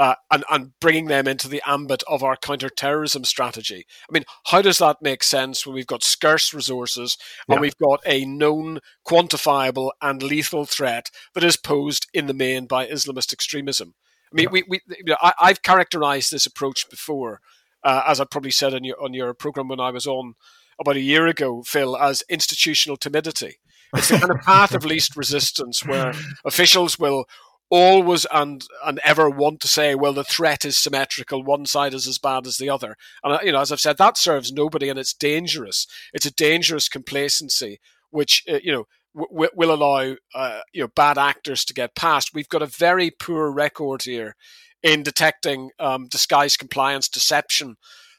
uh, 0.00 0.14
and, 0.30 0.44
and 0.50 0.72
bringing 0.80 1.08
them 1.08 1.28
into 1.28 1.46
the 1.46 1.62
ambit 1.66 2.02
of 2.08 2.22
our 2.22 2.34
counterterrorism 2.34 3.22
strategy. 3.22 3.84
I 4.08 4.12
mean, 4.12 4.24
how 4.46 4.62
does 4.62 4.78
that 4.78 5.02
make 5.02 5.22
sense 5.22 5.66
when 5.66 5.74
we've 5.74 5.86
got 5.86 6.02
scarce 6.02 6.54
resources 6.54 7.18
and 7.46 7.56
yeah. 7.56 7.60
we've 7.60 7.76
got 7.76 8.00
a 8.06 8.24
known, 8.24 8.78
quantifiable, 9.06 9.90
and 10.00 10.22
lethal 10.22 10.64
threat 10.64 11.10
that 11.34 11.44
is 11.44 11.58
posed 11.58 12.06
in 12.14 12.26
the 12.26 12.32
main 12.34 12.64
by 12.66 12.86
Islamist 12.86 13.34
extremism? 13.34 13.94
I 14.32 14.36
mean, 14.36 14.44
yeah. 14.44 14.50
we, 14.50 14.64
we, 14.68 14.80
you 14.88 15.04
know, 15.04 15.16
I, 15.20 15.48
have 15.48 15.62
characterized 15.62 16.32
this 16.32 16.46
approach 16.46 16.88
before, 16.88 17.42
uh, 17.84 18.04
as 18.06 18.20
I 18.20 18.24
probably 18.24 18.52
said 18.52 18.72
on 18.72 18.84
your 18.84 19.02
on 19.02 19.12
your 19.12 19.34
program 19.34 19.68
when 19.68 19.80
I 19.80 19.90
was 19.90 20.06
on 20.06 20.34
about 20.80 20.96
a 20.96 21.00
year 21.00 21.26
ago, 21.26 21.62
Phil, 21.62 21.94
as 21.96 22.22
institutional 22.30 22.96
timidity. 22.96 23.58
It's 23.94 24.08
the 24.08 24.18
kind 24.18 24.30
of 24.30 24.40
path 24.40 24.74
of 24.74 24.84
least 24.84 25.16
resistance 25.16 25.84
where 25.84 26.12
officials 26.44 26.98
will 26.98 27.26
always 27.70 28.26
and 28.32 28.64
and 28.84 29.00
ever 29.04 29.30
want 29.30 29.60
to 29.60 29.68
say, 29.68 29.94
well, 29.94 30.12
the 30.12 30.24
threat 30.24 30.64
is 30.64 30.76
symmetrical. 30.76 31.42
One 31.42 31.66
side 31.66 31.94
is 31.94 32.06
as 32.06 32.18
bad 32.18 32.46
as 32.46 32.58
the 32.58 32.68
other, 32.68 32.96
and 33.22 33.34
uh, 33.34 33.38
you 33.42 33.52
know, 33.52 33.60
as 33.60 33.72
I've 33.72 33.80
said, 33.80 33.98
that 33.98 34.18
serves 34.18 34.52
nobody, 34.52 34.88
and 34.88 34.98
it's 34.98 35.14
dangerous. 35.14 35.86
It's 36.12 36.26
a 36.26 36.32
dangerous 36.32 36.88
complacency, 36.88 37.80
which 38.10 38.42
uh, 38.50 38.58
you 38.62 38.72
know 38.72 38.84
w- 39.14 39.50
will 39.54 39.72
allow 39.72 40.16
uh, 40.34 40.60
you 40.72 40.82
know 40.82 40.88
bad 40.94 41.16
actors 41.16 41.64
to 41.66 41.74
get 41.74 41.94
past. 41.94 42.30
We've 42.34 42.48
got 42.48 42.62
a 42.62 42.66
very 42.66 43.10
poor 43.10 43.50
record 43.50 44.02
here 44.02 44.34
in 44.82 45.02
detecting 45.02 45.70
um, 45.78 46.08
disguised 46.08 46.58
compliance, 46.58 47.08
deception 47.08 47.76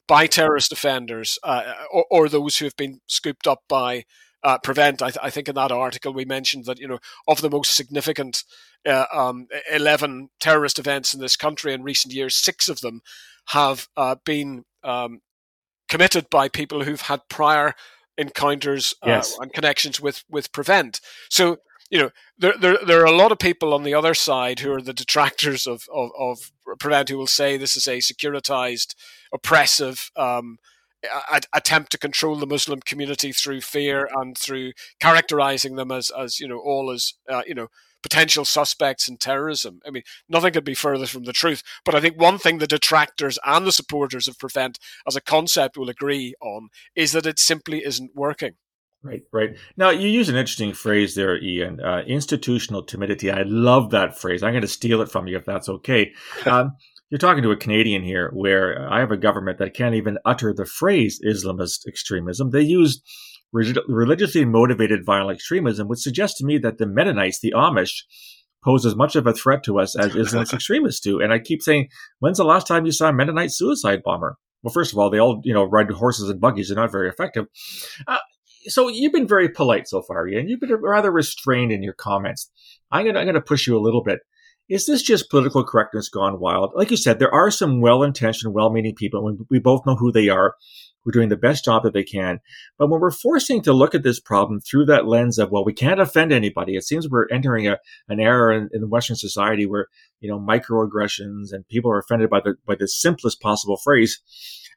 by 0.08 0.28
terrorist 0.28 0.72
offenders 0.72 1.38
uh, 1.44 1.74
or, 1.92 2.06
or, 2.12 2.30
those 2.30 2.58
who 2.58 2.66
have 2.66 2.76
been 2.76 3.00
scooped 3.08 3.48
up 3.48 3.62
by 3.70 4.04
uh, 4.44 4.58
prevent. 4.60 5.02
I, 5.02 5.12
th- 5.12 5.24
I, 5.24 5.30
think 5.30 5.48
in 5.48 5.56
that 5.56 5.72
article 5.72 6.14
we 6.14 6.26
mentioned 6.26 6.66
that 6.66 6.80
you 6.80 6.88
know 6.88 7.00
of 7.28 7.42
the 7.42 7.50
most 7.50 7.76
significant 7.76 8.44
uh, 8.88 9.06
um, 9.14 9.48
eleven 9.72 10.30
terrorist 10.40 10.80
events 10.80 11.14
in 11.14 11.20
this 11.20 11.36
country 11.36 11.74
in 11.74 11.84
recent 11.84 12.14
years, 12.14 12.36
six 12.36 12.68
of 12.70 12.82
them 12.82 13.02
have 13.48 13.88
uh, 13.98 14.16
been 14.26 14.66
um, 14.84 15.22
committed 15.90 16.30
by 16.30 16.48
people 16.48 16.84
who've 16.84 17.02
had 17.02 17.22
prior 17.30 17.74
encounters 18.18 18.94
uh, 19.04 19.10
yes. 19.10 19.38
and 19.40 19.54
connections 19.54 20.00
with 20.02 20.24
with 20.30 20.52
prevent. 20.52 21.02
So 21.30 21.58
you 21.92 22.00
know, 22.00 22.10
there, 22.38 22.54
there, 22.58 22.78
there 22.88 23.02
are 23.02 23.06
a 23.06 23.16
lot 23.16 23.34
of 23.34 23.38
people 23.38 23.74
on 23.74 23.84
the 23.84 23.94
other 23.94 24.14
side 24.14 24.62
who 24.62 24.72
are 24.72 24.82
the 24.82 24.94
detractors 24.94 25.68
of, 25.68 25.84
of, 25.94 26.10
of 26.18 26.52
Prevent 26.80 27.10
who 27.10 27.18
will 27.18 27.28
say 27.28 27.58
this 27.58 27.76
is 27.76 27.86
a 27.86 27.98
securitized, 27.98 28.96
oppressive 29.34 30.10
um, 30.16 30.58
attempt 31.54 31.92
to 31.92 31.98
control 31.98 32.36
the 32.36 32.48
Muslim 32.48 32.80
community 32.80 33.32
through 33.32 33.62
fear 33.62 34.08
and 34.14 34.38
through 34.38 34.74
characterizing 35.00 35.76
them 35.76 35.92
as, 35.92 36.12
as 36.12 36.40
you 36.40 36.48
know, 36.48 36.60
all 36.60 36.92
as, 36.92 37.14
uh, 37.30 37.42
you 37.48 37.56
know, 37.56 37.68
potential 38.02 38.46
suspects 38.46 39.08
in 39.08 39.18
terrorism. 39.18 39.80
I 39.86 39.92
mean, 39.92 40.04
nothing 40.28 40.54
could 40.54 40.64
be 40.64 40.74
further 40.74 41.06
from 41.06 41.24
the 41.24 41.34
truth. 41.34 41.64
But 41.86 41.96
I 41.96 42.02
think 42.02 42.20
one 42.20 42.38
thing 42.38 42.58
the 42.58 42.68
detractors 42.68 43.38
and 43.46 43.66
the 43.66 43.72
supporters 43.72 44.28
of 44.28 44.40
Prevent 44.40 44.80
as 45.08 45.16
a 45.16 45.22
concept 45.22 45.78
will 45.78 45.90
agree 45.90 46.34
on 46.42 46.70
is 46.96 47.12
that 47.12 47.26
it 47.26 47.40
simply 47.40 47.86
isn't 47.86 48.12
working. 48.16 48.54
Right, 49.04 49.24
right. 49.32 49.58
Now 49.78 49.90
you 49.90 50.08
use 50.08 50.30
an 50.30 50.36
interesting 50.36 50.74
phrase 50.74 51.16
there, 51.16 51.42
Ian. 51.42 51.80
Uh, 51.80 52.04
institutional 52.06 52.84
timidity. 52.84 53.32
I 53.32 53.42
love 53.44 53.90
that 53.92 54.18
phrase. 54.18 54.44
I'm 54.44 54.54
going 54.54 54.62
to 54.62 54.68
steal 54.68 55.02
it 55.02 55.10
from 55.10 55.28
you 55.28 55.38
if 55.38 55.46
that's 55.46 55.70
okay. 55.70 56.14
Um, 56.46 56.76
you're 57.12 57.20
talking 57.20 57.44
to 57.44 57.52
a 57.52 57.58
Canadian 57.58 58.04
here, 58.04 58.32
where 58.34 58.90
I 58.90 59.00
have 59.02 59.12
a 59.12 59.18
government 59.18 59.60
that 59.60 59.74
can't 59.74 59.96
even 59.96 60.18
utter 60.24 60.54
the 60.54 60.66
phrase 60.66 61.20
Islamist 61.24 61.86
extremism. 61.86 62.52
They 62.52 62.62
use 62.62 63.02
religiously 63.52 64.46
motivated 64.46 65.06
violent 65.06 65.36
extremism, 65.36 65.90
which 65.90 66.00
suggests 66.00 66.38
to 66.38 66.46
me 66.46 66.58
that 66.60 66.78
the 66.78 66.88
Mennonites, 66.88 67.42
the 67.42 67.52
Amish, 67.52 68.04
pose 68.64 68.86
as 68.86 68.96
much 68.96 69.18
of 69.18 69.28
a 69.28 69.34
threat 69.34 69.62
to 69.64 69.78
us 69.78 69.98
as 69.98 70.14
Islamist 70.14 70.54
extremists 70.54 71.02
do. 71.02 71.20
And 71.20 71.34
I 71.34 71.40
keep 71.40 71.62
saying, 71.62 71.90
when's 72.20 72.38
the 72.38 72.46
last 72.46 72.66
time 72.66 72.86
you 72.86 72.94
saw 72.94 73.10
a 73.10 73.14
Mennonite 73.14 73.52
suicide 73.52 74.04
bomber? 74.04 74.38
Well, 74.64 74.74
first 74.74 74.94
of 74.94 75.00
all, 75.00 75.10
they 75.10 75.20
all, 75.20 75.42
you 75.44 75.54
know, 75.54 75.66
ride 75.66 75.92
horses 75.92 76.30
and 76.30 76.40
buggies. 76.40 76.70
They're 76.70 76.78
not 76.78 76.94
very 76.94 77.10
effective. 77.10 77.48
Uh, 78.08 78.20
so 78.68 78.88
you've 78.88 79.12
been 79.12 79.28
very 79.28 79.50
polite 79.50 79.90
so 79.90 80.02
far, 80.02 80.28
Ian. 80.28 80.48
You've 80.48 80.60
been 80.62 80.74
rather 80.76 81.12
restrained 81.12 81.72
in 81.72 81.84
your 81.84 81.94
comments. 81.94 82.50
I'm 82.92 83.06
gonna 83.06 83.20
I'm 83.20 83.26
gonna 83.26 83.42
push 83.42 83.66
you 83.66 83.76
a 83.76 83.82
little 83.82 84.04
bit. 84.04 84.20
Is 84.72 84.86
this 84.86 85.02
just 85.02 85.30
political 85.30 85.66
correctness 85.66 86.08
gone 86.08 86.40
wild? 86.40 86.72
Like 86.74 86.92
you 86.92 86.96
said, 86.96 87.20
there 87.20 87.34
are 87.34 87.52
some 87.52 87.82
well-intentioned, 87.82 88.54
well-meaning 88.54 88.96
people, 88.96 89.38
we 89.50 89.60
both 89.60 89.86
know 89.86 89.98
who 89.98 90.14
they 90.14 90.30
are. 90.30 90.56
We're 91.04 91.12
doing 91.12 91.28
the 91.28 91.36
best 91.36 91.66
job 91.66 91.84
that 91.84 91.92
they 91.94 92.06
can. 92.06 92.40
But 92.78 92.90
when 92.90 93.02
we're 93.02 93.12
forcing 93.12 93.62
to 93.64 93.74
look 93.74 93.94
at 93.94 94.04
this 94.04 94.22
problem 94.22 94.62
through 94.62 94.86
that 94.86 95.08
lens 95.08 95.38
of, 95.40 95.52
well, 95.52 95.66
we 95.66 95.74
can't 95.74 96.00
offend 96.00 96.32
anybody, 96.32 96.78
it 96.78 96.86
seems 96.86 97.10
we're 97.10 97.28
entering 97.28 97.68
a, 97.68 97.80
an 98.08 98.22
era 98.22 98.56
in, 98.56 98.70
in 98.72 98.90
Western 98.90 99.18
society 99.18 99.66
where, 99.66 99.88
you 100.22 100.30
know, 100.30 100.40
microaggressions 100.40 101.52
and 101.52 101.68
people 101.68 101.92
are 101.92 102.00
offended 102.00 102.30
by 102.30 102.40
the, 102.40 102.56
by 102.66 102.76
the 102.80 102.88
simplest 102.88 103.42
possible 103.42 103.76
phrase. 103.76 104.22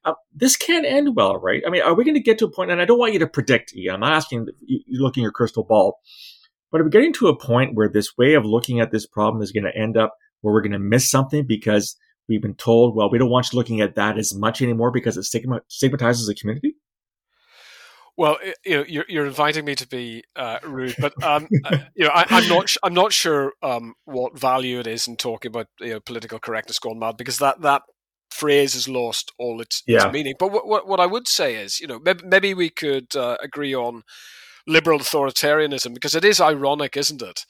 Uh, 0.04 0.14
this 0.34 0.56
can't 0.56 0.84
end 0.84 1.14
well, 1.14 1.36
right? 1.36 1.62
I 1.64 1.70
mean, 1.70 1.82
are 1.82 1.94
we 1.94 2.02
going 2.02 2.16
to 2.16 2.20
get 2.20 2.38
to 2.38 2.46
a 2.46 2.50
point, 2.50 2.72
and 2.72 2.80
I 2.80 2.84
don't 2.84 2.98
want 2.98 3.12
you 3.12 3.20
to 3.20 3.28
predict, 3.28 3.76
Ian, 3.76 3.94
I'm 3.94 4.00
not 4.00 4.12
asking 4.14 4.48
you 4.66 5.00
looking 5.00 5.22
your 5.22 5.30
crystal 5.30 5.62
ball, 5.62 6.00
but 6.74 6.80
are 6.80 6.84
we 6.86 6.90
getting 6.90 7.12
to 7.12 7.28
a 7.28 7.38
point 7.38 7.76
where 7.76 7.88
this 7.88 8.18
way 8.18 8.34
of 8.34 8.44
looking 8.44 8.80
at 8.80 8.90
this 8.90 9.06
problem 9.06 9.40
is 9.40 9.52
going 9.52 9.62
to 9.62 9.80
end 9.80 9.96
up 9.96 10.16
where 10.40 10.52
we're 10.52 10.60
going 10.60 10.72
to 10.72 10.80
miss 10.80 11.08
something 11.08 11.46
because 11.46 11.96
we've 12.28 12.42
been 12.42 12.56
told, 12.56 12.96
well, 12.96 13.08
we 13.08 13.16
don't 13.16 13.30
want 13.30 13.52
you 13.52 13.56
looking 13.56 13.80
at 13.80 13.94
that 13.94 14.18
as 14.18 14.34
much 14.34 14.60
anymore 14.60 14.90
because 14.90 15.16
it 15.16 15.22
stigmatizes 15.22 16.26
the 16.26 16.34
community? 16.34 16.74
Well, 18.16 18.38
you 18.64 18.76
know, 18.78 18.84
you're, 18.88 19.04
you're 19.08 19.26
inviting 19.26 19.64
me 19.64 19.76
to 19.76 19.86
be 19.86 20.24
uh, 20.34 20.58
rude, 20.64 20.96
but 20.98 21.14
um, 21.22 21.46
uh, 21.64 21.78
you 21.94 22.06
know, 22.06 22.10
I, 22.12 22.26
am 22.28 22.48
not 22.48 22.68
sh- 22.68 22.78
I'm 22.82 22.94
not 22.94 23.12
sure 23.12 23.52
um, 23.62 23.94
what 24.04 24.36
value 24.36 24.80
it 24.80 24.88
is 24.88 25.06
in 25.06 25.16
talking 25.16 25.50
about 25.50 25.68
you 25.78 25.90
know 25.90 26.00
political 26.00 26.40
correctness 26.40 26.80
gone 26.80 26.98
mad 26.98 27.16
because 27.16 27.38
that 27.38 27.60
that 27.60 27.82
phrase 28.32 28.74
has 28.74 28.88
lost 28.88 29.30
all 29.38 29.60
its, 29.60 29.84
yeah. 29.86 30.06
its 30.06 30.12
meaning. 30.12 30.34
But 30.40 30.50
what, 30.50 30.66
what, 30.66 30.88
what 30.88 30.98
I 30.98 31.06
would 31.06 31.28
say 31.28 31.54
is, 31.54 31.78
you 31.78 31.86
know, 31.86 32.00
maybe, 32.00 32.24
maybe 32.26 32.52
we 32.52 32.68
could 32.68 33.14
uh, 33.14 33.36
agree 33.40 33.76
on 33.76 34.02
liberal 34.66 34.98
authoritarianism 34.98 35.94
because 35.94 36.14
it 36.14 36.24
is 36.24 36.40
ironic, 36.40 36.96
isn't 36.96 37.22
it, 37.22 37.44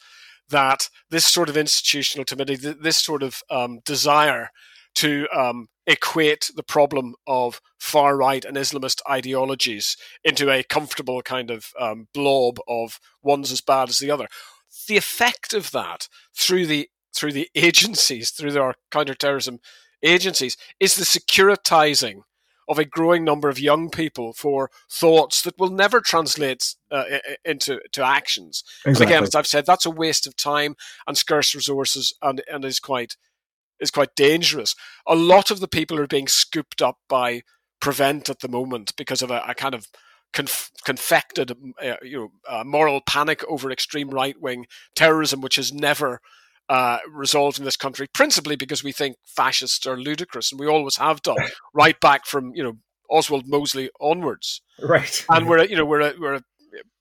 that 0.49 0.89
this 1.11 1.25
sort 1.25 1.49
of 1.49 1.57
institutional 1.57 2.25
timidity, 2.25 2.75
this 2.81 2.99
sort 2.99 3.23
of 3.23 3.43
um, 3.51 3.81
desire 3.85 4.51
to 4.97 5.27
um, 5.35 5.69
equate 5.87 6.51
the 6.55 6.63
problem 6.63 7.15
of 7.27 7.61
far 7.79 8.17
right 8.17 8.45
and 8.45 8.57
Islamist 8.57 9.01
ideologies 9.09 9.97
into 10.23 10.51
a 10.51 10.63
comfortable 10.63 11.23
kind 11.23 11.51
of 11.51 11.67
um, 11.81 12.09
blob 12.15 12.59
of 12.69 12.99
one's 13.23 13.53
as 13.53 13.61
bad 13.61 13.89
as 13.89 13.99
the 13.99 14.11
other. 14.11 14.29
The 14.89 14.97
effect 14.97 15.53
of 15.53 15.71
that 15.73 16.09
through 16.37 16.67
the 16.67 16.89
through 17.15 17.33
the 17.33 17.49
agencies, 17.55 18.31
through 18.31 18.59
our 18.61 18.75
counterterrorism 18.91 19.59
agencies 20.03 20.57
is 20.81 20.95
the 20.95 21.05
securitizing 21.05 22.23
of 22.69 22.79
a 22.79 22.85
growing 22.85 23.25
number 23.25 23.49
of 23.49 23.59
young 23.59 23.91
people 23.91 24.33
for 24.33 24.71
thoughts 24.91 25.43
that 25.43 25.59
will 25.59 25.71
never 25.71 26.01
translate 26.01 26.75
uh, 26.91 27.05
into 27.45 27.81
to 27.93 28.05
actions. 28.05 28.65
Exactly. 28.85 29.07
again, 29.15 29.23
as 29.23 29.35
I've 29.35 29.47
said, 29.47 29.67
that's 29.67 29.87
a 29.87 29.91
waste 29.91 30.27
of 30.27 30.37
time 30.37 30.77
and 31.07 31.17
scarce 31.17 31.55
resources, 31.55 32.15
and 32.23 32.43
and 32.51 32.65
is 32.65 32.81
quite 32.81 33.17
is 33.81 33.91
quite 33.91 34.15
dangerous. 34.15 34.75
A 35.07 35.17
lot 35.17 35.51
of 35.51 35.61
the 35.61 35.69
people 35.69 35.99
are 35.99 36.07
being 36.07 36.29
scooped 36.29 36.81
up 36.81 36.99
by 37.09 37.43
Prevent 37.81 38.31
at 38.31 38.41
the 38.41 38.49
moment 38.49 38.97
because 38.97 39.21
of 39.21 39.31
a, 39.31 39.43
a 39.47 39.55
kind 39.55 39.75
of 39.75 39.89
conf- 40.33 40.71
confected, 40.85 41.53
uh, 41.83 41.97
you 42.03 42.19
know, 42.19 42.33
uh, 42.49 42.65
moral 42.65 43.01
panic 43.01 43.45
over 43.47 43.71
extreme 43.71 44.09
right 44.09 44.41
wing 44.41 44.67
terrorism, 44.95 45.41
which 45.41 45.57
has 45.57 45.73
never 45.73 46.21
uh, 46.69 46.99
resolved 47.11 47.59
in 47.59 47.65
this 47.65 47.77
country, 47.77 48.07
principally 48.13 48.57
because 48.57 48.83
we 48.83 48.93
think 48.93 49.17
fascists 49.27 49.87
are 49.87 49.97
ludicrous, 49.97 50.51
and 50.51 50.61
we 50.61 50.67
always 50.67 50.97
have 50.97 51.23
done, 51.23 51.37
right 51.75 51.99
back 52.01 52.27
from 52.27 52.53
you 52.55 52.63
know 52.63 52.79
Oswald 53.11 53.47
Mosley 53.47 53.91
onwards. 54.01 54.63
Right, 54.83 55.25
and 55.29 55.49
we're 55.49 55.65
you 55.65 55.77
know 55.77 55.85
we're 55.85 56.01
a, 56.01 56.15
we're 56.19 56.35
a 56.35 56.43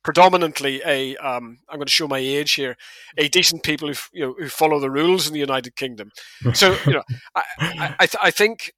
predominantly 0.04 0.82
a 0.86 1.16
um, 1.18 1.60
I'm 1.70 1.78
going 1.78 1.86
to 1.86 1.92
show 1.92 2.08
my 2.08 2.20
age 2.20 2.54
here 2.54 2.76
a 3.18 3.28
decent 3.30 3.64
people 3.64 3.88
who 3.88 3.96
you 4.12 4.26
know 4.26 4.36
who 4.38 4.50
follow 4.50 4.80
the 4.80 4.92
rules 4.92 5.28
in 5.28 5.34
the 5.34 5.40
United 5.40 5.76
Kingdom. 5.76 6.12
So 6.54 6.78
you 6.86 6.94
know 6.94 7.04
I 7.36 7.44
I, 7.60 7.96
I, 8.00 8.06
th- 8.06 8.24
I 8.24 8.32
think 8.32 8.74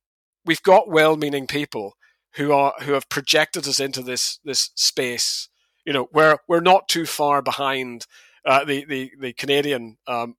we've 0.45 0.63
got 0.63 0.89
well-meaning 0.89 1.47
people 1.47 1.93
who 2.35 2.51
are 2.51 2.73
who 2.81 2.93
have 2.93 3.09
projected 3.09 3.67
us 3.67 3.79
into 3.79 4.01
this 4.01 4.39
this 4.43 4.71
space. 4.75 5.49
You 5.85 5.93
know 5.93 6.07
where 6.11 6.39
we're 6.47 6.61
not 6.61 6.87
too 6.87 7.05
far 7.05 7.41
behind 7.41 8.05
uh, 8.45 8.63
the 8.63 8.85
the 8.85 9.11
the 9.19 9.33
Canadian 9.33 9.97
um, 10.07 10.35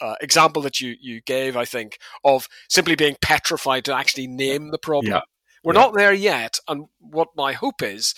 uh, 0.00 0.14
example 0.20 0.62
that 0.62 0.80
you 0.80 0.96
you 1.00 1.20
gave, 1.22 1.56
I 1.56 1.64
think, 1.64 1.98
of 2.24 2.48
simply 2.68 2.94
being 2.94 3.16
petrified 3.20 3.84
to 3.86 3.94
actually 3.94 4.26
name 4.26 4.70
the 4.70 4.78
problem. 4.78 5.12
Yeah. 5.12 5.20
We're 5.62 5.74
yeah. 5.74 5.80
not 5.80 5.94
there 5.94 6.12
yet, 6.12 6.58
and 6.68 6.86
what 6.98 7.28
my 7.36 7.52
hope 7.52 7.82
is. 7.82 8.14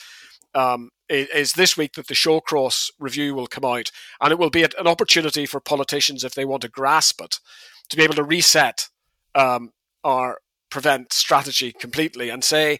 Um, 0.54 0.90
is, 1.08 1.52
this 1.52 1.76
week 1.76 1.94
that 1.94 2.08
the 2.08 2.14
Shawcross 2.14 2.90
review 2.98 3.34
will 3.34 3.46
come 3.46 3.64
out, 3.64 3.90
and 4.20 4.32
it 4.32 4.38
will 4.38 4.50
be 4.50 4.64
an 4.64 4.86
opportunity 4.86 5.46
for 5.46 5.60
politicians, 5.60 6.24
if 6.24 6.34
they 6.34 6.44
want 6.44 6.62
to 6.62 6.68
grasp 6.68 7.20
it, 7.20 7.38
to 7.90 7.96
be 7.96 8.02
able 8.02 8.14
to 8.14 8.24
reset 8.24 8.88
um, 9.34 9.72
our 10.04 10.38
prevent 10.70 11.12
strategy 11.12 11.72
completely 11.72 12.30
and 12.30 12.42
say, 12.42 12.78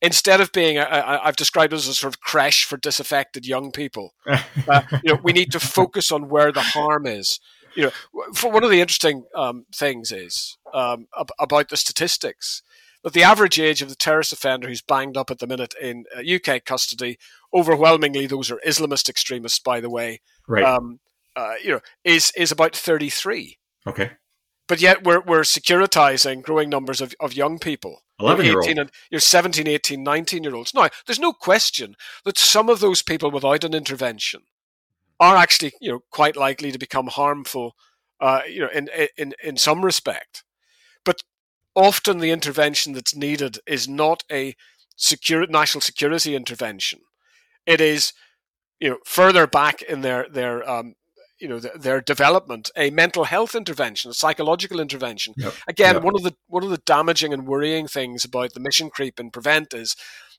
instead 0.00 0.40
of 0.40 0.52
being, 0.52 0.78
i 0.78 1.20
have 1.24 1.36
described 1.36 1.72
it 1.72 1.76
as 1.76 1.88
a 1.88 1.94
sort 1.94 2.14
of 2.14 2.20
crash 2.20 2.64
for 2.64 2.76
disaffected 2.76 3.46
young 3.46 3.70
people. 3.70 4.14
uh, 4.26 4.82
you 5.04 5.12
know, 5.12 5.20
we 5.22 5.32
need 5.32 5.52
to 5.52 5.60
focus 5.60 6.10
on 6.10 6.28
where 6.28 6.52
the 6.52 6.62
harm 6.62 7.06
is 7.06 7.38
you 7.76 7.82
know, 7.84 8.22
for 8.34 8.50
one 8.50 8.64
of 8.64 8.70
the 8.70 8.80
interesting 8.80 9.24
um, 9.34 9.66
things 9.74 10.10
is 10.10 10.56
um, 10.74 11.06
ab- 11.18 11.30
about 11.38 11.68
the 11.68 11.76
statistics 11.76 12.62
that 13.02 13.12
the 13.12 13.22
average 13.22 13.60
age 13.60 13.82
of 13.82 13.88
the 13.88 13.94
terrorist 13.94 14.32
offender 14.32 14.66
who's 14.66 14.82
banged 14.82 15.16
up 15.16 15.30
at 15.30 15.38
the 15.38 15.46
minute 15.46 15.74
in 15.80 16.04
uh, 16.16 16.20
UK 16.20 16.64
custody, 16.64 17.18
overwhelmingly 17.54 18.26
those 18.26 18.50
are 18.50 18.60
Islamist 18.66 19.08
extremists, 19.08 19.60
by 19.60 19.80
the 19.80 19.90
way. 19.90 20.20
Right. 20.48 20.64
Um, 20.64 20.98
uh, 21.36 21.54
you 21.62 21.70
know, 21.70 21.80
is 22.02 22.32
is 22.36 22.50
about 22.50 22.74
thirty 22.74 23.10
three. 23.10 23.58
Okay. 23.86 24.12
But 24.66 24.80
yet 24.80 25.04
we're 25.04 25.20
we're 25.20 25.42
securitizing 25.42 26.42
growing 26.42 26.68
numbers 26.68 27.00
of, 27.00 27.14
of 27.20 27.34
young 27.34 27.58
people. 27.58 28.02
11 28.18 28.46
year 28.46 28.62
and 28.62 28.90
you're 29.10 29.20
17, 29.20 29.68
18, 29.68 30.02
19 30.02 30.42
year 30.42 30.54
olds. 30.54 30.72
Now, 30.72 30.88
there's 31.06 31.18
no 31.18 31.34
question 31.34 31.96
that 32.24 32.38
some 32.38 32.70
of 32.70 32.80
those 32.80 33.02
people 33.02 33.30
without 33.30 33.62
an 33.62 33.74
intervention 33.74 34.44
are 35.18 35.36
actually 35.36 35.72
you 35.80 35.90
know 35.90 36.00
quite 36.10 36.36
likely 36.36 36.72
to 36.72 36.78
become 36.78 37.06
harmful 37.06 37.74
uh, 38.20 38.40
you 38.48 38.60
know, 38.60 38.68
in, 38.74 38.88
in, 39.16 39.34
in 39.42 39.56
some 39.56 39.84
respect. 39.84 40.44
But 41.04 41.22
often 41.74 42.18
the 42.18 42.30
intervention 42.30 42.92
that's 42.92 43.14
needed 43.14 43.58
is 43.66 43.88
not 43.88 44.22
a 44.30 44.54
secure, 44.96 45.46
national 45.46 45.82
security 45.82 46.34
intervention. 46.34 47.00
It 47.66 47.80
is, 47.80 48.12
you 48.80 48.90
know, 48.90 48.98
further 49.04 49.46
back 49.46 49.82
in 49.82 50.00
their, 50.00 50.26
their 50.28 50.68
um, 50.68 50.94
you 51.38 51.48
know 51.48 51.58
their 51.58 52.00
development 52.00 52.70
a 52.78 52.88
mental 52.88 53.24
health 53.24 53.54
intervention 53.54 54.10
a 54.10 54.14
psychological 54.14 54.80
intervention 54.80 55.34
yep. 55.36 55.52
again 55.68 55.96
yep. 55.96 56.02
one 56.02 56.14
of 56.14 56.22
the 56.22 56.34
one 56.46 56.64
of 56.64 56.70
the 56.70 56.80
damaging 56.86 57.30
and 57.34 57.46
worrying 57.46 57.86
things 57.86 58.24
about 58.24 58.54
the 58.54 58.60
mission 58.60 58.88
creep 58.88 59.18
and 59.18 59.34
prevent 59.34 59.74
is 59.74 59.94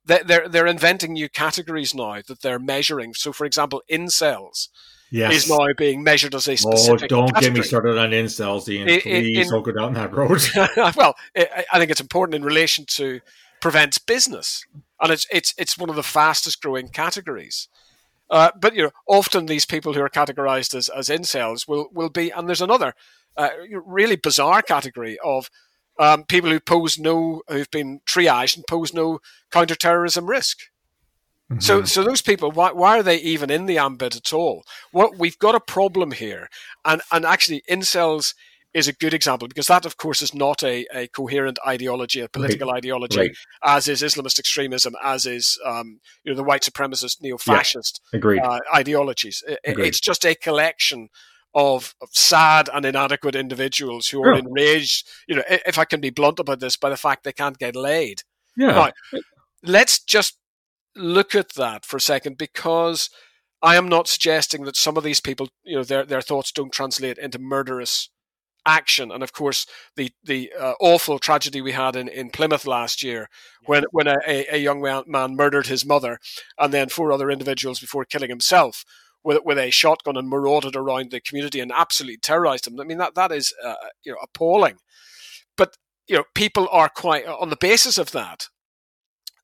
they're 0.07 0.47
they're 0.47 0.67
inventing 0.67 1.13
new 1.13 1.29
categories 1.29 1.93
now 1.93 2.21
that 2.27 2.41
they're 2.41 2.59
measuring 2.59 3.13
so 3.13 3.31
for 3.31 3.45
example 3.45 3.81
incels 3.91 4.69
yes. 5.11 5.33
is 5.33 5.49
now 5.49 5.67
being 5.77 6.03
measured 6.03 6.35
as 6.35 6.47
a 6.47 6.53
oh, 6.53 6.55
specific. 6.55 7.03
Oh, 7.03 7.07
don't 7.07 7.33
category. 7.33 7.53
get 7.53 7.59
me 7.59 7.63
started 7.63 7.97
on 7.97 8.11
incels, 8.11 8.67
Ian. 8.69 8.89
In, 8.89 9.01
Please 9.01 9.47
in, 9.47 9.49
don't 9.49 9.63
go 9.63 9.71
down 9.71 9.93
that 9.93 10.13
road. 10.13 10.41
well, 10.95 11.15
I 11.35 11.79
think 11.79 11.91
it's 11.91 12.01
important 12.01 12.35
in 12.35 12.43
relation 12.43 12.85
to 12.89 13.21
prevents 13.61 13.97
business, 13.97 14.65
and 15.01 15.11
it's 15.11 15.27
it's 15.31 15.53
it's 15.57 15.77
one 15.77 15.89
of 15.89 15.95
the 15.95 16.03
fastest 16.03 16.61
growing 16.61 16.89
categories. 16.89 17.67
Uh, 18.29 18.51
but 18.59 18.75
you 18.75 18.83
know, 18.83 18.91
often 19.07 19.45
these 19.45 19.65
people 19.65 19.93
who 19.93 20.01
are 20.01 20.09
categorized 20.09 20.75
as, 20.75 20.89
as 20.89 21.09
incels 21.09 21.67
will 21.67 21.89
will 21.93 22.09
be, 22.09 22.29
and 22.29 22.47
there's 22.47 22.61
another 22.61 22.93
uh, 23.37 23.49
really 23.85 24.15
bizarre 24.15 24.61
category 24.61 25.17
of 25.23 25.49
um, 25.99 26.23
people 26.23 26.49
who 26.49 26.59
pose 26.59 26.97
no, 26.99 27.41
who've 27.47 27.71
been 27.71 28.01
triaged 28.05 28.55
and 28.55 28.65
pose 28.67 28.93
no 28.93 29.19
counterterrorism 29.51 30.27
risk. 30.27 30.57
Mm-hmm. 31.51 31.61
So, 31.61 31.83
so 31.85 32.03
those 32.03 32.21
people, 32.21 32.51
why, 32.51 32.71
why 32.71 32.99
are 32.99 33.03
they 33.03 33.17
even 33.17 33.49
in 33.49 33.67
the 33.67 33.77
ambit 33.77 34.15
at 34.15 34.33
all? 34.33 34.63
Well, 34.91 35.11
we've 35.17 35.39
got 35.39 35.55
a 35.55 35.61
problem 35.61 36.11
here, 36.11 36.49
and 36.83 37.01
and 37.11 37.25
actually, 37.25 37.63
incels 37.69 38.33
is 38.73 38.87
a 38.87 38.93
good 38.93 39.13
example 39.13 39.47
because 39.47 39.67
that, 39.67 39.85
of 39.85 39.95
course, 39.95 40.21
is 40.21 40.33
not 40.33 40.61
a, 40.61 40.85
a 40.93 41.07
coherent 41.07 41.57
ideology, 41.65 42.19
a 42.19 42.27
political 42.27 42.67
right. 42.67 42.77
ideology, 42.77 43.19
right. 43.19 43.37
as 43.63 43.87
is 43.87 44.01
Islamist 44.01 44.39
extremism, 44.39 44.93
as 45.01 45.25
is 45.25 45.57
um, 45.65 45.99
you 46.23 46.31
know 46.31 46.35
the 46.35 46.43
white 46.43 46.63
supremacist, 46.63 47.21
neo-fascist 47.21 48.01
yeah. 48.13 48.19
uh, 48.19 48.59
ideologies. 48.75 49.43
It, 49.47 49.59
it's 49.63 50.01
just 50.01 50.25
a 50.25 50.35
collection 50.35 51.09
of, 51.53 51.95
of, 52.01 52.09
sad 52.11 52.69
and 52.73 52.85
inadequate 52.85 53.35
individuals 53.35 54.09
who 54.09 54.23
are 54.23 54.33
yeah. 54.33 54.39
enraged. 54.39 55.07
You 55.27 55.37
know, 55.37 55.43
if 55.47 55.77
I 55.77 55.85
can 55.85 56.01
be 56.01 56.09
blunt 56.09 56.39
about 56.39 56.59
this, 56.59 56.77
by 56.77 56.89
the 56.89 56.97
fact 56.97 57.23
they 57.23 57.33
can't 57.33 57.57
get 57.57 57.75
laid. 57.75 58.21
Yeah. 58.55 58.91
Now, 59.11 59.19
let's 59.63 59.99
just 59.99 60.37
look 60.95 61.35
at 61.35 61.53
that 61.53 61.85
for 61.85 61.97
a 61.97 62.01
second 62.01 62.37
because 62.37 63.09
I 63.61 63.75
am 63.75 63.87
not 63.87 64.07
suggesting 64.07 64.63
that 64.63 64.75
some 64.75 64.97
of 64.97 65.03
these 65.03 65.19
people, 65.19 65.49
you 65.63 65.77
know, 65.77 65.83
their 65.83 66.05
their 66.05 66.21
thoughts 66.21 66.51
don't 66.51 66.71
translate 66.71 67.17
into 67.17 67.39
murderous 67.39 68.09
action. 68.65 69.11
And 69.11 69.23
of 69.23 69.33
course, 69.33 69.65
the 69.95 70.11
the 70.23 70.51
uh, 70.59 70.73
awful 70.79 71.17
tragedy 71.17 71.61
we 71.61 71.71
had 71.71 71.95
in, 71.95 72.07
in 72.07 72.29
Plymouth 72.29 72.67
last 72.67 73.01
year, 73.01 73.29
when 73.65 73.85
when 73.91 74.07
a, 74.07 74.17
a 74.27 74.57
young 74.57 74.81
man 75.07 75.35
murdered 75.35 75.67
his 75.67 75.85
mother 75.85 76.19
and 76.59 76.73
then 76.73 76.89
four 76.89 77.11
other 77.11 77.31
individuals 77.31 77.79
before 77.79 78.05
killing 78.05 78.29
himself 78.29 78.83
with 79.27 79.43
with 79.43 79.59
a 79.59 79.69
shotgun 79.69 80.15
and 80.15 80.29
marauded 80.29 80.75
around 80.75 81.11
the 81.11 81.19
community 81.19 81.59
and 81.59 81.71
absolutely 81.75 82.17
terrorized 82.17 82.65
them. 82.65 82.79
I 82.79 82.85
mean 82.85 82.97
that 82.97 83.13
that 83.15 83.31
is 83.31 83.53
uh, 83.63 83.75
you 84.03 84.13
know 84.13 84.17
appalling. 84.23 84.77
But 85.57 85.75
you 86.07 86.15
know 86.15 86.23
people 86.33 86.69
are 86.71 86.89
quite 86.89 87.27
on 87.27 87.49
the 87.49 87.57
basis 87.57 87.97
of 87.97 88.11
that. 88.11 88.47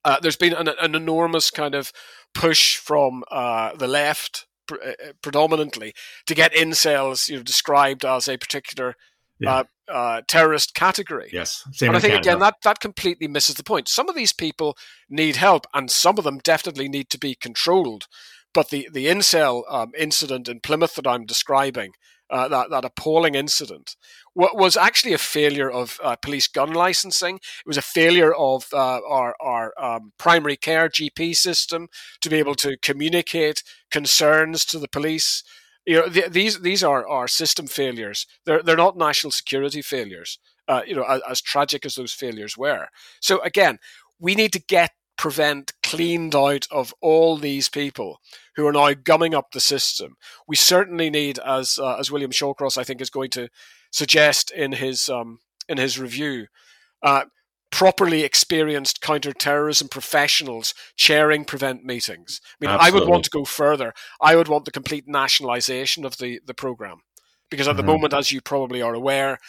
Uh, 0.06 0.20
there's 0.22 0.38
been 0.38 0.54
an, 0.54 0.70
an, 0.82 0.96
enormous 0.96 1.50
kind 1.50 1.76
of 1.76 1.94
push 2.34 2.76
from 2.76 3.24
uh, 3.32 3.74
the 3.76 3.88
left 3.88 4.48
uh, 4.72 4.76
uh, 4.76 5.14
predominantly 5.22 5.94
to 6.28 6.36
get 6.36 6.54
incels 6.54 7.30
you 7.30 7.38
know 7.38 7.44
described 7.44 8.06
as 8.06 8.28
a 8.28 8.38
particular 8.38 8.96
yeah. 9.40 9.56
uh, 9.56 9.64
uh, 9.92 10.22
terrorist 10.30 10.74
category. 10.74 11.30
Yes, 11.34 11.64
Same 11.74 11.90
and 11.90 11.98
I 11.98 12.00
think 12.00 12.14
Canada. 12.14 12.30
again 12.30 12.40
that 12.40 12.56
that 12.64 12.80
completely 12.80 13.28
misses 13.28 13.56
the 13.56 13.64
point. 13.64 13.90
Some 13.90 14.08
of 14.08 14.16
these 14.16 14.32
people 14.32 14.78
need 15.10 15.36
help, 15.36 15.66
and 15.74 15.92
some 15.92 16.18
of 16.18 16.24
them 16.24 16.40
definitely 16.40 16.88
need 16.88 17.10
to 17.10 17.20
be 17.20 17.36
controlled. 17.36 18.08
But 18.54 18.70
the 18.70 18.88
the 18.92 19.08
incel 19.08 19.64
um, 19.70 19.92
incident 19.98 20.48
in 20.48 20.60
Plymouth 20.60 20.96
that 20.96 21.08
I'm 21.08 21.26
describing, 21.26 21.94
uh, 22.30 22.48
that 22.48 22.70
that 22.70 22.86
appalling 22.86 23.36
incident, 23.36 23.96
was 24.36 24.78
actually 24.78 25.14
a 25.14 25.18
failure 25.18 25.72
of 25.72 26.00
uh, 26.04 26.16
police 26.16 26.48
gun 26.48 26.74
licensing. 26.74 27.36
It 27.36 27.68
was 27.68 27.78
a 27.78 27.82
failure 27.82 28.34
of 28.34 28.66
uh, 28.74 29.00
our, 29.08 29.36
our 29.40 29.74
um, 29.80 30.14
primary 30.18 30.58
care 30.58 30.90
GP 30.90 31.36
system 31.36 31.88
to 32.22 32.30
be 32.30 32.38
able 32.38 32.56
to 32.56 32.78
communicate 32.82 33.64
concerns 33.92 34.66
to 34.66 34.80
the 34.80 34.88
police 34.88 35.44
you 35.86 35.98
know, 35.98 36.08
th- 36.08 36.32
these 36.32 36.62
these 36.62 36.84
are, 36.84 37.08
are 37.08 37.28
system 37.28 37.68
failures. 37.68 38.26
They're 38.46 38.64
they're 38.64 38.78
not 38.78 38.98
national 38.98 39.32
security 39.32 39.82
failures. 39.82 40.40
Uh, 40.66 40.82
you 40.88 40.96
know, 40.96 41.04
as, 41.04 41.22
as 41.30 41.42
tragic 41.42 41.86
as 41.86 41.96
those 41.96 42.14
failures 42.14 42.58
were. 42.58 42.88
So 43.20 43.42
again, 43.42 43.80
we 44.18 44.34
need 44.34 44.54
to 44.54 44.62
get 44.62 44.92
prevent 45.18 45.74
cleaned 45.84 46.36
out 46.36 46.68
of 46.72 46.94
all 47.02 47.38
these 47.38 47.70
people 47.70 48.20
who 48.56 48.66
are 48.68 48.74
now 48.74 48.94
gumming 48.94 49.34
up 49.34 49.52
the 49.52 49.60
system. 49.60 50.16
We 50.48 50.56
certainly 50.56 51.10
need, 51.10 51.40
as 51.40 51.80
uh, 51.80 51.96
as 51.98 52.12
William 52.12 52.32
Shawcross 52.32 52.78
I 52.78 52.84
think 52.84 53.02
is 53.02 53.10
going 53.10 53.30
to 53.32 53.50
suggest 53.92 54.52
in 54.52 54.74
his 54.74 55.10
um, 55.10 55.40
in 55.70 55.78
his 55.78 56.00
review, 56.00 56.48
uh, 57.02 57.26
properly 57.74 58.22
experienced 58.22 59.02
counterterrorism 59.02 59.88
professionals 59.88 60.76
chairing 60.96 61.44
prevent 61.44 61.84
meetings. 61.84 62.40
I 62.44 62.66
mean, 62.66 62.70
Absolutely. 62.70 63.00
I 63.00 63.04
would 63.04 63.10
want 63.10 63.24
to 63.24 63.30
go 63.32 63.46
further. 63.46 63.94
I 64.22 64.36
would 64.36 64.48
want 64.48 64.66
the 64.66 64.72
complete 64.72 65.06
nationalization 65.08 66.06
of 66.06 66.18
the, 66.18 66.40
the 66.46 66.54
program. 66.54 67.00
Because 67.50 67.68
at 67.68 67.72
mm-hmm. 67.72 67.86
the 67.86 67.92
moment, 67.92 68.14
as 68.14 68.32
you 68.32 68.42
probably 68.42 68.84
are 68.84 68.94
aware, 68.94 69.40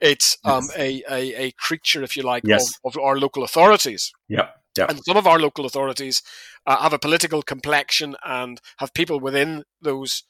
it's 0.00 0.36
um, 0.44 0.64
yes. 0.68 0.78
a, 0.78 1.02
a, 1.10 1.46
a, 1.46 1.50
creature, 1.52 2.04
if 2.04 2.16
you 2.16 2.22
like, 2.22 2.44
yes. 2.46 2.72
of, 2.84 2.96
of, 2.96 3.02
our 3.02 3.18
local 3.18 3.42
authorities. 3.42 4.12
Yeah. 4.28 4.48
Yeah. 4.76 4.86
And 4.88 5.00
some 5.04 5.16
of 5.16 5.26
our 5.26 5.38
local 5.38 5.66
authorities 5.66 6.22
uh, 6.66 6.78
have 6.78 6.94
a 6.94 6.98
political 6.98 7.42
complexion 7.42 8.16
and 8.24 8.60
have 8.78 8.94
people 8.94 9.20
within 9.20 9.64
those 9.80 10.22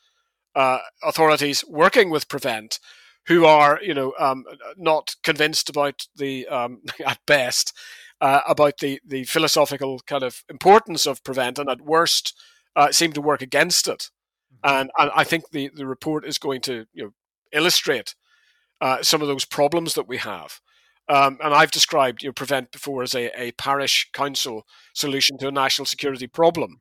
uh, 0.54 0.78
authorities 1.02 1.64
working 1.68 2.10
with 2.10 2.28
Prevent 2.28 2.78
who 3.26 3.44
are 3.44 3.78
you 3.82 3.94
know 3.94 4.12
um, 4.18 4.44
not 4.76 5.14
convinced 5.22 5.68
about 5.68 6.06
the 6.16 6.46
um, 6.48 6.82
at 7.06 7.18
best 7.26 7.72
uh, 8.20 8.40
about 8.46 8.78
the 8.78 9.00
the 9.06 9.24
philosophical 9.24 10.00
kind 10.06 10.22
of 10.22 10.44
importance 10.48 11.06
of 11.06 11.22
prevent, 11.24 11.58
and 11.58 11.68
at 11.68 11.82
worst 11.82 12.34
uh, 12.76 12.90
seem 12.90 13.12
to 13.12 13.20
work 13.20 13.42
against 13.42 13.88
it. 13.88 14.10
Mm-hmm. 14.64 14.80
And, 14.80 14.90
and 14.98 15.10
I 15.14 15.24
think 15.24 15.50
the 15.50 15.70
the 15.74 15.86
report 15.86 16.24
is 16.24 16.38
going 16.38 16.60
to 16.62 16.86
you 16.92 17.04
know 17.04 17.10
illustrate 17.52 18.14
uh, 18.80 19.02
some 19.02 19.22
of 19.22 19.28
those 19.28 19.44
problems 19.44 19.94
that 19.94 20.08
we 20.08 20.18
have. 20.18 20.60
Um, 21.08 21.38
and 21.42 21.52
I've 21.52 21.70
described 21.70 22.22
you 22.22 22.28
know, 22.28 22.32
prevent 22.32 22.72
before 22.72 23.02
as 23.02 23.14
a, 23.14 23.30
a 23.40 23.52
parish 23.52 24.08
council 24.12 24.66
solution 24.94 25.36
to 25.38 25.48
a 25.48 25.52
national 25.52 25.86
security 25.86 26.26
problem. 26.26 26.80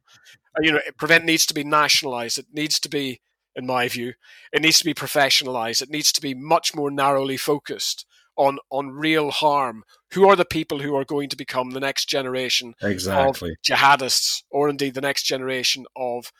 Uh, 0.55 0.61
you 0.61 0.71
know, 0.71 0.79
prevent 0.97 1.25
needs 1.25 1.45
to 1.47 1.53
be 1.53 1.63
nationalised. 1.63 2.37
It 2.37 2.47
needs 2.53 2.79
to 2.81 2.89
be 2.89 3.21
in 3.55 3.65
my 3.65 3.87
view. 3.87 4.13
It 4.53 4.61
needs 4.61 4.79
to 4.79 4.85
be 4.85 4.93
professionalized. 4.93 5.81
It 5.81 5.89
needs 5.89 6.11
to 6.13 6.21
be 6.21 6.33
much 6.33 6.73
more 6.75 6.91
narrowly 6.91 7.37
focused 7.37 8.05
on 8.37 8.59
on 8.69 8.91
real 8.91 9.31
harm. 9.31 9.83
Who 10.13 10.27
are 10.29 10.35
the 10.35 10.45
people 10.45 10.79
who 10.79 10.95
are 10.95 11.05
going 11.05 11.29
to 11.29 11.37
become 11.37 11.71
the 11.71 11.79
next 11.79 12.07
generation 12.07 12.73
exactly. 12.81 13.51
of 13.51 13.57
jihadists, 13.63 14.43
or 14.49 14.69
indeed 14.69 14.93
the 14.93 15.01
next 15.01 15.23
generation 15.23 15.85
of 15.95 16.31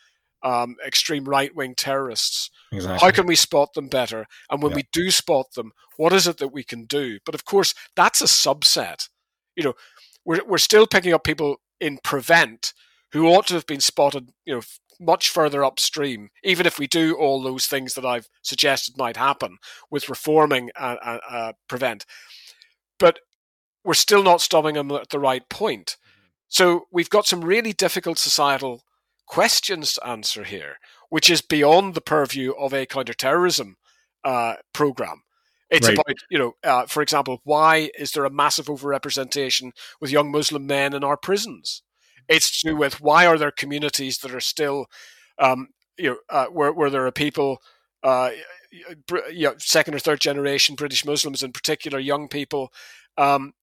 um, 0.43 0.75
extreme 0.86 1.25
right 1.25 1.56
wing 1.56 1.75
terrorists? 1.75 2.49
Exactly. 2.71 2.99
How 2.99 3.12
can 3.12 3.25
we 3.25 3.36
spot 3.36 3.73
them 3.73 3.88
better? 3.88 4.25
And 4.49 4.62
when 4.62 4.71
yeah. 4.71 4.77
we 4.77 4.88
do 4.91 5.12
spot 5.12 5.54
them, 5.56 5.71
what 5.97 6.13
is 6.13 6.27
it 6.27 6.38
that 6.38 6.54
we 6.54 6.63
can 6.63 6.86
do? 6.86 7.19
But 7.25 7.36
of 7.36 7.45
course, 7.45 7.73
that's 7.95 8.21
a 8.21 8.25
subset. 8.25 9.10
You 9.56 9.63
know, 9.63 9.73
we're 10.25 10.45
we're 10.45 10.58
still 10.58 10.88
picking 10.88 11.13
up 11.13 11.23
people 11.23 11.58
in 11.80 11.99
prevent 12.04 12.73
who 13.12 13.27
ought 13.27 13.47
to 13.47 13.56
have 13.56 13.65
been 13.65 13.82
spotted, 13.82 14.30
you 14.45 14.56
know, 14.56 14.62
much 14.99 15.30
further 15.30 15.65
upstream, 15.65 16.30
even 16.43 16.65
if 16.65 16.77
we 16.77 16.88
do 16.88 17.15
all 17.15 17.41
those 17.41 17.65
things 17.65 17.95
that 17.95 18.06
I've 18.06 18.30
suggested 18.43 18.97
might 18.97 19.17
happen 19.17 19.58
with 19.89 20.10
reforming 20.10 20.69
uh, 20.80 20.95
uh, 21.04 21.17
uh, 21.30 21.51
prevent. 21.67 22.06
But 22.99 23.19
we're 23.84 23.95
still 23.95 24.23
not 24.23 24.41
stopping 24.41 24.75
them 24.75 24.91
at 24.91 25.10
the 25.10 25.19
right 25.19 25.47
point. 25.49 25.97
So 26.47 26.86
we've 26.91 27.10
got 27.10 27.25
some 27.25 27.43
really 27.43 27.73
difficult 27.73 28.19
societal 28.19 28.84
questions 29.32 29.94
to 29.94 30.06
answer 30.06 30.44
here, 30.44 30.76
which 31.10 31.30
is 31.30 31.41
beyond 31.41 31.94
the 31.94 32.02
purview 32.02 32.52
of 32.52 32.74
a 32.74 32.86
counterterrorism 32.86 33.78
uh, 34.26 34.56
program. 34.74 35.24
It's 35.70 35.88
right. 35.88 35.98
about, 35.98 36.17
you 36.30 36.38
know, 36.38 36.52
uh, 36.65 36.86
for 36.86 37.02
example, 37.02 37.39
why 37.46 37.91
is 37.98 38.12
there 38.12 38.26
a 38.26 38.30
massive 38.30 38.65
overrepresentation 38.65 39.72
with 40.02 40.12
young 40.12 40.32
Muslim 40.32 40.67
men 40.67 40.94
in 40.94 41.06
our 41.06 41.15
prisons? 41.15 41.82
It's 42.28 42.60
to 42.60 42.72
do 42.72 42.76
with 42.76 43.00
why 43.00 43.26
are 43.26 43.38
there 43.38 43.52
communities 43.52 44.17
that 44.17 44.36
are 44.36 44.41
still, 44.41 44.88
um, 45.39 45.70
you 45.98 46.10
know, 46.10 46.17
uh, 46.30 46.48
where, 46.48 46.74
where 46.74 46.89
there 46.89 47.06
are 47.06 47.12
people, 47.12 47.62
uh, 48.04 48.32
you 49.32 49.46
know, 49.48 49.56
second 49.60 49.96
or 49.96 50.00
third 50.00 50.20
generation 50.20 50.76
British 50.76 51.06
Muslims 51.06 51.41
in 51.41 51.54
particular, 51.54 52.00
young 52.00 52.28
people, 52.28 52.70
um, 53.17 53.54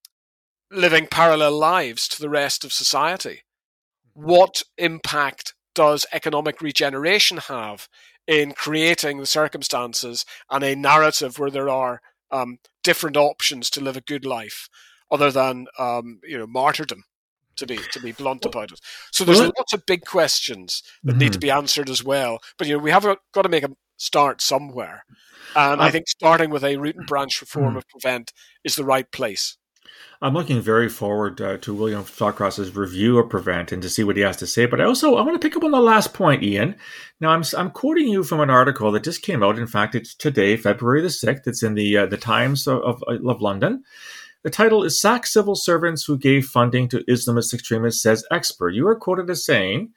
living 0.71 1.07
parallel 1.07 1.53
lives 1.53 2.09
to 2.09 2.23
the 2.23 2.31
rest 2.31 2.65
of 2.65 2.73
society. 2.73 3.43
What 4.15 4.63
impact 4.79 5.53
does 5.79 6.05
economic 6.12 6.61
regeneration 6.61 7.37
have 7.37 7.88
in 8.27 8.51
creating 8.51 9.19
the 9.19 9.27
circumstances 9.27 10.27
and 10.51 10.64
a 10.64 10.75
narrative 10.75 11.38
where 11.38 11.53
there 11.53 11.69
are 11.69 12.01
um, 12.33 12.59
different 12.83 13.17
options 13.17 13.71
to 13.71 13.81
live 13.81 13.97
a 13.97 14.01
good 14.01 14.27
life, 14.27 14.69
other 15.09 15.31
than 15.31 15.69
um, 15.79 16.19
you 16.25 16.37
know 16.37 16.49
martyrdom. 16.49 17.05
To 17.59 17.67
be 17.67 17.79
to 17.93 18.01
be 18.01 18.12
blunt 18.12 18.45
about 18.45 18.71
it, 18.71 18.79
so 19.12 19.25
there's 19.25 19.41
well, 19.41 19.53
lots 19.59 19.73
of 19.73 19.85
big 19.85 20.05
questions 20.05 20.83
that 21.03 21.12
mm-hmm. 21.12 21.19
need 21.19 21.33
to 21.33 21.38
mm-hmm. 21.38 21.47
be 21.47 21.51
answered 21.51 21.91
as 21.91 22.05
well. 22.05 22.38
But 22.57 22.69
you 22.69 22.77
know 22.77 22.83
we 22.83 22.93
have 22.93 23.05
got 23.33 23.43
to 23.43 23.49
make 23.49 23.64
a 23.64 23.71
start 23.97 24.41
somewhere, 24.41 25.05
and 25.57 25.81
I, 25.81 25.87
I 25.87 25.91
think 25.91 26.09
starting 26.09 26.51
with 26.51 26.62
a 26.62 26.77
root 26.77 26.95
and 26.95 27.07
branch 27.09 27.41
reform 27.41 27.71
mm-hmm. 27.71 27.79
of 27.79 27.88
prevent 27.88 28.33
is 28.62 28.77
the 28.77 28.85
right 28.85 29.11
place. 29.11 29.58
I'm 30.20 30.35
looking 30.35 30.61
very 30.61 30.88
forward 30.88 31.40
uh, 31.40 31.59
to 31.59 31.72
William 31.72 32.05
Shawcross's 32.05 32.74
review 32.74 33.18
of 33.18 33.31
Prevent 33.31 33.70
and 33.70 33.81
to 33.83 33.88
see 33.88 34.03
what 34.03 34.16
he 34.16 34.22
has 34.22 34.37
to 34.38 34.48
say. 34.48 34.66
But 34.66 34.81
I 34.81 34.85
also 34.85 35.14
I 35.14 35.22
want 35.22 35.40
to 35.40 35.46
pick 35.46 35.57
up 35.57 35.62
on 35.62 35.70
the 35.70 35.81
last 35.81 36.12
point, 36.12 36.42
Ian. 36.42 36.74
Now 37.20 37.31
I'm 37.31 37.44
I'm 37.57 37.70
quoting 37.70 38.09
you 38.09 38.24
from 38.24 38.40
an 38.40 38.51
article 38.51 38.90
that 38.92 39.05
just 39.05 39.22
came 39.22 39.44
out. 39.44 39.59
In 39.59 39.68
fact, 39.68 39.94
it's 39.94 40.14
today, 40.14 40.57
February 40.57 41.03
the 41.03 41.11
sixth. 41.11 41.46
It's 41.46 41.62
in 41.62 41.74
the 41.74 41.98
uh, 41.98 42.07
the 42.07 42.16
Times 42.16 42.66
of, 42.66 42.83
of, 42.83 43.03
of 43.07 43.40
London. 43.40 43.85
The 44.42 44.51
title 44.51 44.83
is 44.83 45.01
"Sack 45.01 45.24
Civil 45.24 45.55
Servants 45.55 46.05
Who 46.05 46.18
Gave 46.18 46.46
Funding 46.46 46.88
to 46.88 47.05
Islamist 47.05 47.55
Extremists," 47.55 48.03
says 48.03 48.27
expert. 48.33 48.70
You 48.70 48.88
are 48.88 48.96
quoted 48.96 49.31
as 49.31 49.44
saying 49.44 49.92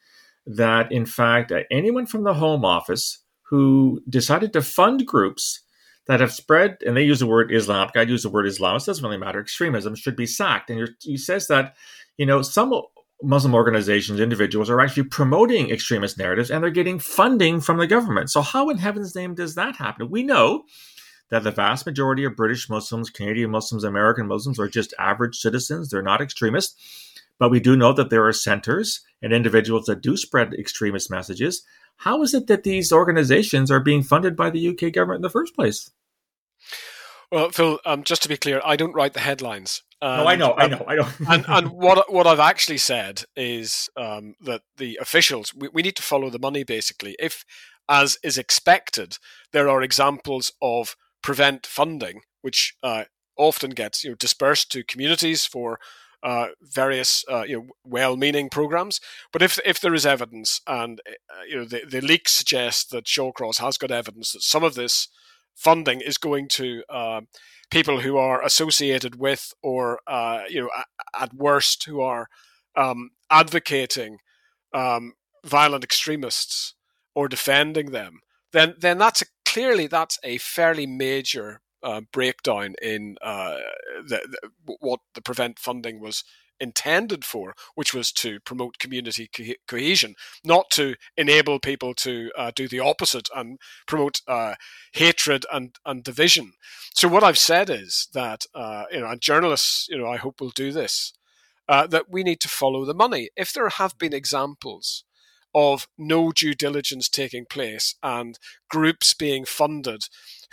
that, 0.45 0.91
in 0.91 1.05
fact, 1.05 1.51
uh, 1.51 1.61
anyone 1.71 2.05
from 2.05 2.23
the 2.23 2.35
Home 2.35 2.63
Office 2.63 3.19
who 3.43 4.01
decided 4.07 4.53
to 4.53 4.61
fund 4.61 5.05
groups 5.05 5.61
that 6.11 6.19
have 6.19 6.33
spread, 6.33 6.77
and 6.85 6.95
they 6.95 7.03
use 7.03 7.19
the 7.19 7.27
word 7.27 7.53
Islam. 7.53 7.89
I 7.95 8.01
use 8.01 8.23
the 8.23 8.29
word 8.29 8.47
Islam. 8.47 8.75
It 8.75 8.85
doesn't 8.85 9.03
really 9.03 9.17
matter. 9.17 9.39
Extremism 9.39 9.95
should 9.95 10.15
be 10.15 10.25
sacked. 10.25 10.69
And 10.69 10.89
he 11.01 11.17
says 11.17 11.47
that, 11.47 11.75
you 12.17 12.25
know, 12.25 12.41
some 12.41 12.73
Muslim 13.23 13.53
organizations, 13.53 14.19
individuals 14.19 14.69
are 14.69 14.81
actually 14.81 15.03
promoting 15.03 15.69
extremist 15.69 16.17
narratives 16.17 16.49
and 16.49 16.63
they're 16.63 16.71
getting 16.71 16.99
funding 16.99 17.61
from 17.61 17.77
the 17.77 17.87
government. 17.87 18.29
So, 18.31 18.41
how 18.41 18.69
in 18.69 18.77
heaven's 18.77 19.15
name 19.15 19.35
does 19.35 19.55
that 19.55 19.75
happen? 19.75 20.09
We 20.09 20.23
know 20.23 20.63
that 21.29 21.43
the 21.43 21.51
vast 21.51 21.85
majority 21.85 22.23
of 22.23 22.35
British 22.35 22.69
Muslims, 22.69 23.09
Canadian 23.09 23.51
Muslims, 23.51 23.83
American 23.83 24.27
Muslims 24.27 24.59
are 24.59 24.67
just 24.67 24.93
average 24.99 25.37
citizens. 25.37 25.89
They're 25.89 26.01
not 26.01 26.21
extremists. 26.21 26.75
But 27.39 27.49
we 27.49 27.59
do 27.59 27.75
know 27.75 27.93
that 27.93 28.09
there 28.09 28.27
are 28.27 28.33
centers 28.33 29.01
and 29.21 29.33
individuals 29.33 29.85
that 29.85 30.01
do 30.01 30.17
spread 30.17 30.53
extremist 30.53 31.09
messages. 31.09 31.63
How 31.97 32.21
is 32.21 32.33
it 32.33 32.47
that 32.47 32.63
these 32.63 32.91
organizations 32.91 33.71
are 33.71 33.79
being 33.79 34.03
funded 34.03 34.35
by 34.35 34.49
the 34.49 34.67
UK 34.67 34.93
government 34.93 35.19
in 35.19 35.23
the 35.23 35.29
first 35.29 35.55
place? 35.55 35.91
Well, 37.31 37.49
Phil, 37.49 37.79
um, 37.85 38.03
just 38.03 38.23
to 38.23 38.29
be 38.29 38.37
clear, 38.37 38.61
I 38.63 38.75
don't 38.75 38.93
write 38.93 39.13
the 39.13 39.21
headlines. 39.21 39.83
no, 40.17 40.27
I 40.27 40.35
know, 40.35 40.53
I 40.53 40.67
know, 40.67 40.83
I 40.87 40.95
know. 40.95 41.07
and, 41.29 41.45
and 41.47 41.67
what 41.69 42.11
what 42.11 42.27
I've 42.27 42.39
actually 42.39 42.79
said 42.79 43.23
is 43.35 43.89
um, 43.95 44.35
that 44.41 44.61
the 44.77 44.97
officials 44.99 45.53
we, 45.53 45.69
we 45.71 45.81
need 45.81 45.95
to 45.97 46.03
follow 46.03 46.29
the 46.29 46.39
money. 46.39 46.63
Basically, 46.63 47.15
if 47.19 47.45
as 47.87 48.17
is 48.23 48.37
expected, 48.37 49.17
there 49.53 49.69
are 49.69 49.81
examples 49.81 50.51
of 50.61 50.95
prevent 51.21 51.65
funding, 51.67 52.21
which 52.41 52.75
uh, 52.83 53.05
often 53.37 53.71
gets 53.71 54.03
you 54.03 54.09
know 54.09 54.15
dispersed 54.15 54.71
to 54.71 54.83
communities 54.83 55.45
for 55.45 55.79
uh, 56.23 56.47
various 56.61 57.23
uh, 57.31 57.43
you 57.43 57.57
know 57.57 57.67
well-meaning 57.85 58.49
programs. 58.49 58.99
But 59.31 59.41
if 59.41 59.59
if 59.63 59.79
there 59.79 59.93
is 59.93 60.05
evidence, 60.05 60.61
and 60.67 60.99
uh, 61.07 61.43
you 61.47 61.57
know 61.57 61.65
the, 61.65 61.83
the 61.87 62.01
leaks 62.01 62.33
suggest 62.33 62.91
that 62.91 63.05
Shawcross 63.05 63.59
has 63.59 63.77
got 63.77 63.91
evidence 63.91 64.31
that 64.31 64.41
some 64.41 64.63
of 64.63 64.75
this 64.75 65.07
funding 65.55 66.01
is 66.01 66.17
going 66.17 66.47
to 66.49 66.83
uh, 66.89 67.21
people 67.69 68.01
who 68.01 68.17
are 68.17 68.43
associated 68.43 69.15
with, 69.15 69.53
or 69.61 69.99
uh, 70.07 70.43
you 70.49 70.61
know 70.61 70.69
at 71.19 71.33
worst 71.33 71.85
who 71.85 72.01
are 72.01 72.27
um, 72.75 73.11
advocating 73.29 74.17
um, 74.73 75.13
violent 75.45 75.83
extremists 75.83 76.75
or 77.15 77.27
defending 77.27 77.91
them, 77.91 78.19
then 78.53 78.75
then 78.79 78.97
that's 78.97 79.21
a, 79.21 79.25
clearly 79.45 79.87
that's 79.87 80.19
a 80.23 80.37
fairly 80.37 80.85
major 80.85 81.61
uh, 81.83 82.01
breakdown 82.11 82.75
in 82.81 83.17
uh, 83.21 83.57
the, 84.07 84.19
the, 84.29 84.75
what 84.79 84.99
the 85.15 85.21
prevent 85.21 85.57
funding 85.59 85.99
was 85.99 86.23
intended 86.61 87.25
for, 87.25 87.53
which 87.75 87.93
was 87.93 88.11
to 88.13 88.39
promote 88.41 88.79
community 88.79 89.29
co- 89.35 89.53
cohesion, 89.67 90.15
not 90.45 90.69
to 90.71 90.95
enable 91.17 91.59
people 91.59 91.93
to 91.95 92.31
uh, 92.37 92.51
do 92.55 92.67
the 92.67 92.79
opposite 92.79 93.27
and 93.35 93.59
promote 93.87 94.21
uh, 94.27 94.55
hatred 94.93 95.45
and, 95.51 95.75
and 95.85 96.03
division. 96.03 96.53
So 96.93 97.07
what 97.07 97.23
I've 97.23 97.37
said 97.37 97.69
is 97.69 98.07
that 98.13 98.45
uh, 98.53 98.85
you 98.91 99.01
know, 99.01 99.07
and 99.07 99.21
journalists, 99.21 99.87
you 99.89 99.97
know, 99.97 100.07
I 100.07 100.17
hope 100.17 100.39
will 100.39 100.51
do 100.51 100.71
this, 100.71 101.13
uh, 101.67 101.87
that 101.87 102.09
we 102.09 102.23
need 102.23 102.39
to 102.41 102.47
follow 102.47 102.85
the 102.85 102.93
money. 102.93 103.29
If 103.35 103.51
there 103.53 103.69
have 103.69 103.97
been 103.97 104.13
examples 104.13 105.03
of 105.53 105.87
no 105.97 106.31
due 106.31 106.53
diligence 106.53 107.09
taking 107.09 107.45
place 107.45 107.95
and 108.01 108.37
groups 108.69 109.13
being 109.13 109.45
funded 109.45 110.03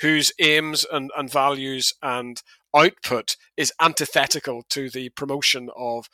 whose 0.00 0.32
aims 0.40 0.84
and, 0.90 1.10
and 1.16 1.30
values 1.30 1.92
and 2.02 2.42
output 2.74 3.36
is 3.56 3.72
antithetical 3.80 4.62
to 4.68 4.90
the 4.90 5.08
promotion 5.10 5.68
of 5.76 6.08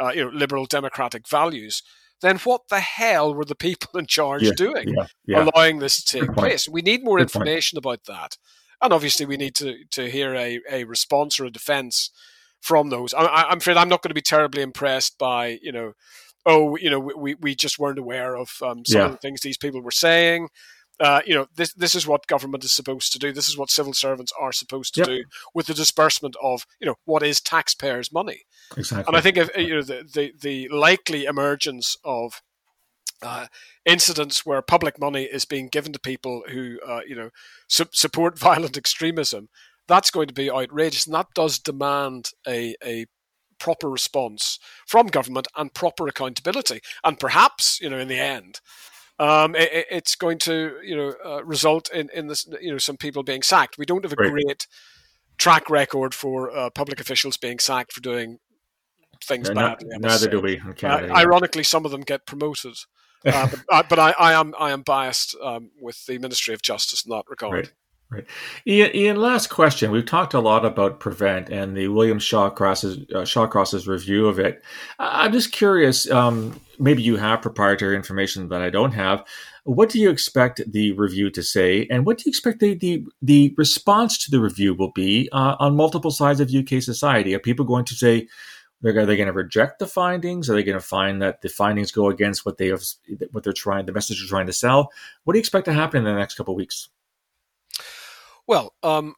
uh, 0.00 0.10
you 0.10 0.24
know 0.24 0.30
liberal 0.30 0.66
democratic 0.66 1.28
values 1.28 1.82
then 2.22 2.38
what 2.38 2.62
the 2.68 2.80
hell 2.80 3.34
were 3.34 3.44
the 3.44 3.54
people 3.54 3.98
in 3.98 4.06
charge 4.06 4.42
yeah, 4.42 4.52
doing 4.56 4.88
yeah, 4.88 5.06
yeah. 5.26 5.48
allowing 5.54 5.78
this 5.78 6.02
to 6.02 6.20
take 6.20 6.32
place 6.34 6.68
we 6.68 6.82
need 6.82 7.04
more 7.04 7.18
Good 7.18 7.24
information 7.24 7.80
point. 7.80 8.00
about 8.00 8.14
that 8.14 8.36
and 8.82 8.92
obviously 8.92 9.26
we 9.26 9.36
need 9.36 9.54
to 9.56 9.84
to 9.90 10.10
hear 10.10 10.34
a, 10.34 10.60
a 10.70 10.84
response 10.84 11.38
or 11.38 11.44
a 11.44 11.50
defense 11.50 12.10
from 12.60 12.90
those 12.90 13.14
I, 13.14 13.26
i'm 13.26 13.58
afraid 13.58 13.76
i'm 13.76 13.88
not 13.88 14.02
going 14.02 14.10
to 14.10 14.14
be 14.14 14.20
terribly 14.20 14.62
impressed 14.62 15.18
by 15.18 15.58
you 15.62 15.72
know 15.72 15.92
oh 16.46 16.76
you 16.76 16.90
know 16.90 16.98
we, 16.98 17.34
we 17.34 17.54
just 17.54 17.78
weren't 17.78 17.98
aware 17.98 18.36
of 18.36 18.50
um, 18.62 18.84
some 18.84 19.02
of 19.02 19.12
the 19.12 19.18
things 19.18 19.40
these 19.40 19.58
people 19.58 19.82
were 19.82 19.90
saying 19.90 20.48
uh, 21.00 21.22
you 21.24 21.34
know, 21.34 21.46
this 21.56 21.72
this 21.72 21.94
is 21.94 22.06
what 22.06 22.26
government 22.26 22.62
is 22.62 22.72
supposed 22.72 23.10
to 23.10 23.18
do. 23.18 23.32
This 23.32 23.48
is 23.48 23.56
what 23.56 23.70
civil 23.70 23.94
servants 23.94 24.32
are 24.38 24.52
supposed 24.52 24.94
to 24.94 25.00
yep. 25.00 25.06
do 25.08 25.24
with 25.54 25.66
the 25.66 25.74
disbursement 25.74 26.36
of, 26.42 26.66
you 26.78 26.86
know, 26.86 26.96
what 27.06 27.22
is 27.22 27.40
taxpayers' 27.40 28.12
money. 28.12 28.42
Exactly. 28.76 29.06
And 29.08 29.16
I 29.16 29.22
think 29.22 29.38
if, 29.38 29.48
you 29.56 29.76
know 29.76 29.82
the, 29.82 30.06
the, 30.12 30.32
the 30.38 30.68
likely 30.68 31.24
emergence 31.24 31.96
of 32.04 32.42
uh, 33.22 33.46
incidents 33.86 34.44
where 34.44 34.60
public 34.60 35.00
money 35.00 35.24
is 35.24 35.46
being 35.46 35.68
given 35.68 35.92
to 35.94 36.00
people 36.00 36.42
who, 36.50 36.78
uh, 36.86 37.00
you 37.06 37.16
know, 37.16 37.30
su- 37.66 37.86
support 37.92 38.38
violent 38.38 38.76
extremism, 38.76 39.48
that's 39.88 40.10
going 40.10 40.28
to 40.28 40.34
be 40.34 40.50
outrageous, 40.50 41.06
and 41.06 41.14
that 41.14 41.28
does 41.34 41.58
demand 41.58 42.28
a 42.46 42.74
a 42.84 43.06
proper 43.60 43.88
response 43.88 44.58
from 44.86 45.06
government 45.06 45.46
and 45.56 45.72
proper 45.72 46.08
accountability. 46.08 46.80
And 47.04 47.20
perhaps, 47.20 47.80
you 47.80 47.88
know, 47.88 47.98
in 47.98 48.08
the 48.08 48.18
end, 48.18 48.60
um, 49.20 49.54
it, 49.54 49.86
it's 49.90 50.16
going 50.16 50.38
to 50.38 50.78
you 50.82 50.96
know 50.96 51.14
uh, 51.24 51.44
result 51.44 51.90
in 51.92 52.08
in 52.12 52.26
this 52.26 52.48
you 52.60 52.72
know 52.72 52.78
some 52.78 52.96
people 52.96 53.22
being 53.22 53.42
sacked. 53.42 53.78
We 53.78 53.84
don't 53.84 54.02
have 54.02 54.14
a 54.14 54.16
right. 54.16 54.30
great 54.30 54.66
track 55.38 55.70
record 55.70 56.14
for 56.14 56.50
uh, 56.50 56.70
public 56.70 57.00
officials 57.00 57.36
being 57.36 57.58
sacked 57.58 57.92
for 57.92 58.00
doing 58.00 58.38
things 59.22 59.48
yeah, 59.48 59.54
badly. 59.54 59.88
Not, 59.90 60.00
neither 60.00 60.28
do 60.28 60.40
we. 60.40 60.56
Canada, 60.76 61.12
uh, 61.12 61.16
Ironically, 61.16 61.64
some 61.64 61.84
of 61.84 61.90
them 61.90 62.00
get 62.00 62.26
promoted. 62.26 62.74
Uh, 63.24 63.48
but, 63.50 63.60
uh, 63.70 63.82
but 63.88 63.98
I, 63.98 64.14
I, 64.18 64.32
am 64.32 64.54
I 64.58 64.70
am 64.70 64.82
biased 64.82 65.36
um, 65.42 65.70
with 65.80 66.06
the 66.06 66.18
Ministry 66.18 66.54
of 66.54 66.62
Justice 66.62 67.04
in 67.04 67.10
that 67.10 67.24
regard. 67.28 67.54
Right. 67.54 67.72
Right. 68.10 68.26
Ian, 68.66 68.96
Ian, 68.96 69.16
last 69.16 69.50
question. 69.50 69.92
We've 69.92 70.04
talked 70.04 70.34
a 70.34 70.40
lot 70.40 70.64
about 70.64 70.98
Prevent 70.98 71.48
and 71.48 71.76
the 71.76 71.86
William 71.86 72.18
Shawcross's, 72.18 72.98
uh, 73.14 73.24
Shawcross's 73.24 73.86
review 73.86 74.26
of 74.26 74.40
it. 74.40 74.64
I'm 74.98 75.32
just 75.32 75.52
curious, 75.52 76.10
um, 76.10 76.60
maybe 76.80 77.02
you 77.02 77.16
have 77.18 77.40
proprietary 77.40 77.94
information 77.94 78.48
that 78.48 78.62
I 78.62 78.70
don't 78.70 78.90
have. 78.92 79.24
What 79.62 79.90
do 79.90 80.00
you 80.00 80.10
expect 80.10 80.60
the 80.66 80.90
review 80.92 81.30
to 81.30 81.42
say? 81.44 81.86
And 81.88 82.04
what 82.04 82.18
do 82.18 82.24
you 82.26 82.30
expect 82.30 82.58
the, 82.58 82.74
the, 82.74 83.06
the 83.22 83.54
response 83.56 84.18
to 84.24 84.30
the 84.32 84.40
review 84.40 84.74
will 84.74 84.90
be 84.90 85.28
uh, 85.30 85.54
on 85.60 85.76
multiple 85.76 86.10
sides 86.10 86.40
of 86.40 86.52
UK 86.52 86.82
society? 86.82 87.32
Are 87.36 87.38
people 87.38 87.64
going 87.64 87.84
to 87.84 87.94
say, 87.94 88.26
are 88.84 89.06
they 89.06 89.16
going 89.16 89.26
to 89.28 89.32
reject 89.32 89.78
the 89.78 89.86
findings? 89.86 90.50
Are 90.50 90.54
they 90.54 90.64
going 90.64 90.78
to 90.78 90.84
find 90.84 91.22
that 91.22 91.42
the 91.42 91.48
findings 91.48 91.92
go 91.92 92.08
against 92.08 92.44
what 92.44 92.58
they 92.58 92.68
have, 92.68 92.82
what 93.30 93.44
they're 93.44 93.52
trying, 93.52 93.86
the 93.86 93.92
message 93.92 94.18
they're 94.18 94.28
trying 94.28 94.46
to 94.46 94.52
sell? 94.52 94.90
What 95.22 95.34
do 95.34 95.38
you 95.38 95.40
expect 95.40 95.66
to 95.66 95.72
happen 95.72 95.98
in 95.98 96.04
the 96.12 96.18
next 96.18 96.34
couple 96.34 96.54
of 96.54 96.56
weeks? 96.56 96.88
Well, 98.50 98.74
um, 98.82 99.14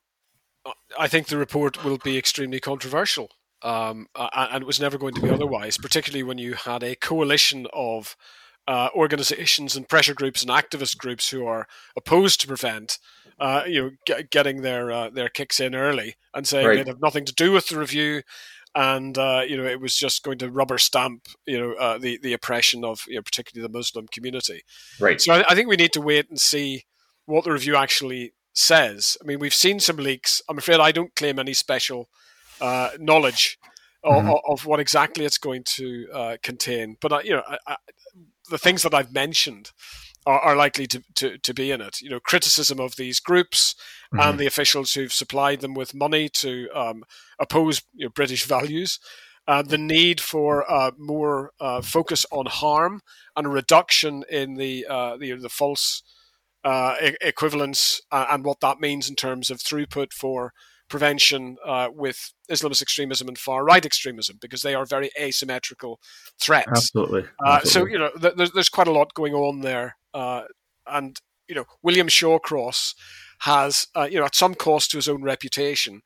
I 0.98 1.08
think 1.08 1.28
the 1.28 1.38
report 1.38 1.82
will 1.82 1.96
be 1.96 2.18
extremely 2.18 2.60
controversial, 2.60 3.30
um, 3.62 4.08
and 4.14 4.62
it 4.62 4.66
was 4.66 4.78
never 4.78 4.98
going 4.98 5.14
to 5.14 5.22
be 5.22 5.30
otherwise. 5.30 5.78
Particularly 5.78 6.22
when 6.22 6.36
you 6.36 6.52
had 6.52 6.82
a 6.82 6.96
coalition 6.96 7.66
of 7.72 8.14
uh, 8.68 8.90
organizations 8.94 9.74
and 9.74 9.88
pressure 9.88 10.12
groups 10.12 10.42
and 10.42 10.50
activist 10.50 10.98
groups 10.98 11.30
who 11.30 11.46
are 11.46 11.66
opposed 11.96 12.42
to 12.42 12.46
prevent, 12.46 12.98
uh, 13.40 13.62
you 13.66 13.80
know, 13.80 13.90
g- 14.06 14.24
getting 14.30 14.60
their 14.60 14.92
uh, 14.92 15.08
their 15.08 15.30
kicks 15.30 15.60
in 15.60 15.74
early 15.74 16.16
and 16.34 16.46
saying 16.46 16.66
right. 16.66 16.80
it 16.80 16.86
had 16.88 17.00
nothing 17.00 17.24
to 17.24 17.32
do 17.32 17.52
with 17.52 17.68
the 17.68 17.78
review, 17.78 18.20
and 18.74 19.16
uh, 19.16 19.40
you 19.48 19.56
know 19.56 19.64
it 19.64 19.80
was 19.80 19.96
just 19.96 20.24
going 20.24 20.36
to 20.36 20.50
rubber 20.50 20.76
stamp 20.76 21.26
you 21.46 21.58
know 21.58 21.72
uh, 21.76 21.96
the 21.96 22.18
the 22.22 22.34
oppression 22.34 22.84
of 22.84 23.06
you 23.08 23.14
know, 23.14 23.22
particularly 23.22 23.66
the 23.66 23.78
Muslim 23.78 24.08
community. 24.08 24.60
Right. 25.00 25.22
So 25.22 25.32
I, 25.32 25.44
I, 25.48 25.54
think 25.54 25.68
we 25.68 25.76
need 25.76 25.94
to 25.94 26.02
wait 26.02 26.28
and 26.28 26.38
see 26.38 26.84
what 27.24 27.44
the 27.44 27.52
review 27.52 27.76
actually 27.76 28.34
says. 28.52 29.16
I 29.22 29.26
mean, 29.26 29.38
we've 29.38 29.54
seen 29.54 29.80
some 29.80 29.96
leaks. 29.96 30.42
I'm 30.48 30.58
afraid 30.58 30.80
I 30.80 30.92
don't 30.92 31.14
claim 31.14 31.38
any 31.38 31.54
special 31.54 32.08
uh, 32.60 32.90
knowledge 32.98 33.58
mm-hmm. 34.04 34.28
of, 34.28 34.40
of, 34.46 34.66
what 34.66 34.80
exactly 34.80 35.24
it's 35.24 35.38
going 35.38 35.64
to 35.64 36.08
uh, 36.12 36.36
contain. 36.42 36.96
But 37.00 37.12
I, 37.12 37.22
you 37.22 37.30
know, 37.30 37.42
I, 37.46 37.58
I, 37.66 37.76
the 38.50 38.58
things 38.58 38.82
that 38.82 38.94
I've 38.94 39.12
mentioned, 39.12 39.72
are, 40.26 40.40
are 40.40 40.56
likely 40.56 40.86
to, 40.86 41.02
to, 41.14 41.38
to 41.38 41.54
be 41.54 41.70
in 41.70 41.80
it. 41.80 42.00
You 42.00 42.10
know, 42.10 42.20
criticism 42.20 42.80
of 42.80 42.96
these 42.96 43.20
groups 43.20 43.74
mm-hmm. 44.12 44.20
and 44.20 44.38
the 44.38 44.46
officials 44.46 44.94
who've 44.94 45.12
supplied 45.12 45.60
them 45.60 45.74
with 45.74 45.94
money 45.94 46.28
to 46.30 46.68
um, 46.74 47.04
oppose 47.38 47.82
you 47.94 48.06
know, 48.06 48.10
British 48.10 48.44
values. 48.44 48.98
Uh, 49.48 49.60
the 49.60 49.78
need 49.78 50.20
for 50.20 50.70
uh, 50.70 50.92
more 50.96 51.50
uh, 51.60 51.82
focus 51.82 52.24
on 52.30 52.46
harm 52.46 53.02
and 53.36 53.46
a 53.46 53.50
reduction 53.50 54.22
in 54.30 54.54
the 54.54 54.86
uh, 54.88 55.16
the, 55.16 55.32
the, 55.32 55.48
false 55.48 56.04
uh, 56.64 56.96
e- 57.02 57.16
equivalence 57.20 58.00
uh, 58.10 58.26
and 58.30 58.44
what 58.44 58.60
that 58.60 58.80
means 58.80 59.08
in 59.08 59.16
terms 59.16 59.50
of 59.50 59.58
throughput 59.58 60.12
for 60.12 60.52
prevention 60.88 61.56
with 61.94 62.34
Islamist 62.50 62.82
extremism 62.82 63.26
and 63.26 63.38
far 63.38 63.64
right 63.64 63.84
extremism 63.84 64.36
because 64.40 64.60
they 64.60 64.74
are 64.74 64.84
very 64.84 65.10
asymmetrical 65.18 65.98
threats. 66.38 66.68
Absolutely. 66.68 67.24
Absolutely. 67.46 67.70
so 67.70 67.86
you 67.86 67.98
know, 67.98 68.10
th- 68.20 68.34
there's, 68.36 68.52
there's 68.52 68.68
quite 68.68 68.88
a 68.88 68.92
lot 68.92 69.14
going 69.14 69.32
on 69.32 69.62
there, 69.62 69.96
and 70.14 71.18
you 71.48 71.54
know, 71.54 71.64
William 71.82 72.08
Shawcross 72.08 72.94
has, 73.40 73.86
you 74.10 74.20
know, 74.20 74.26
at 74.26 74.34
some 74.34 74.54
cost 74.54 74.90
to 74.90 74.98
his 74.98 75.08
own 75.08 75.22
reputation, 75.22 76.02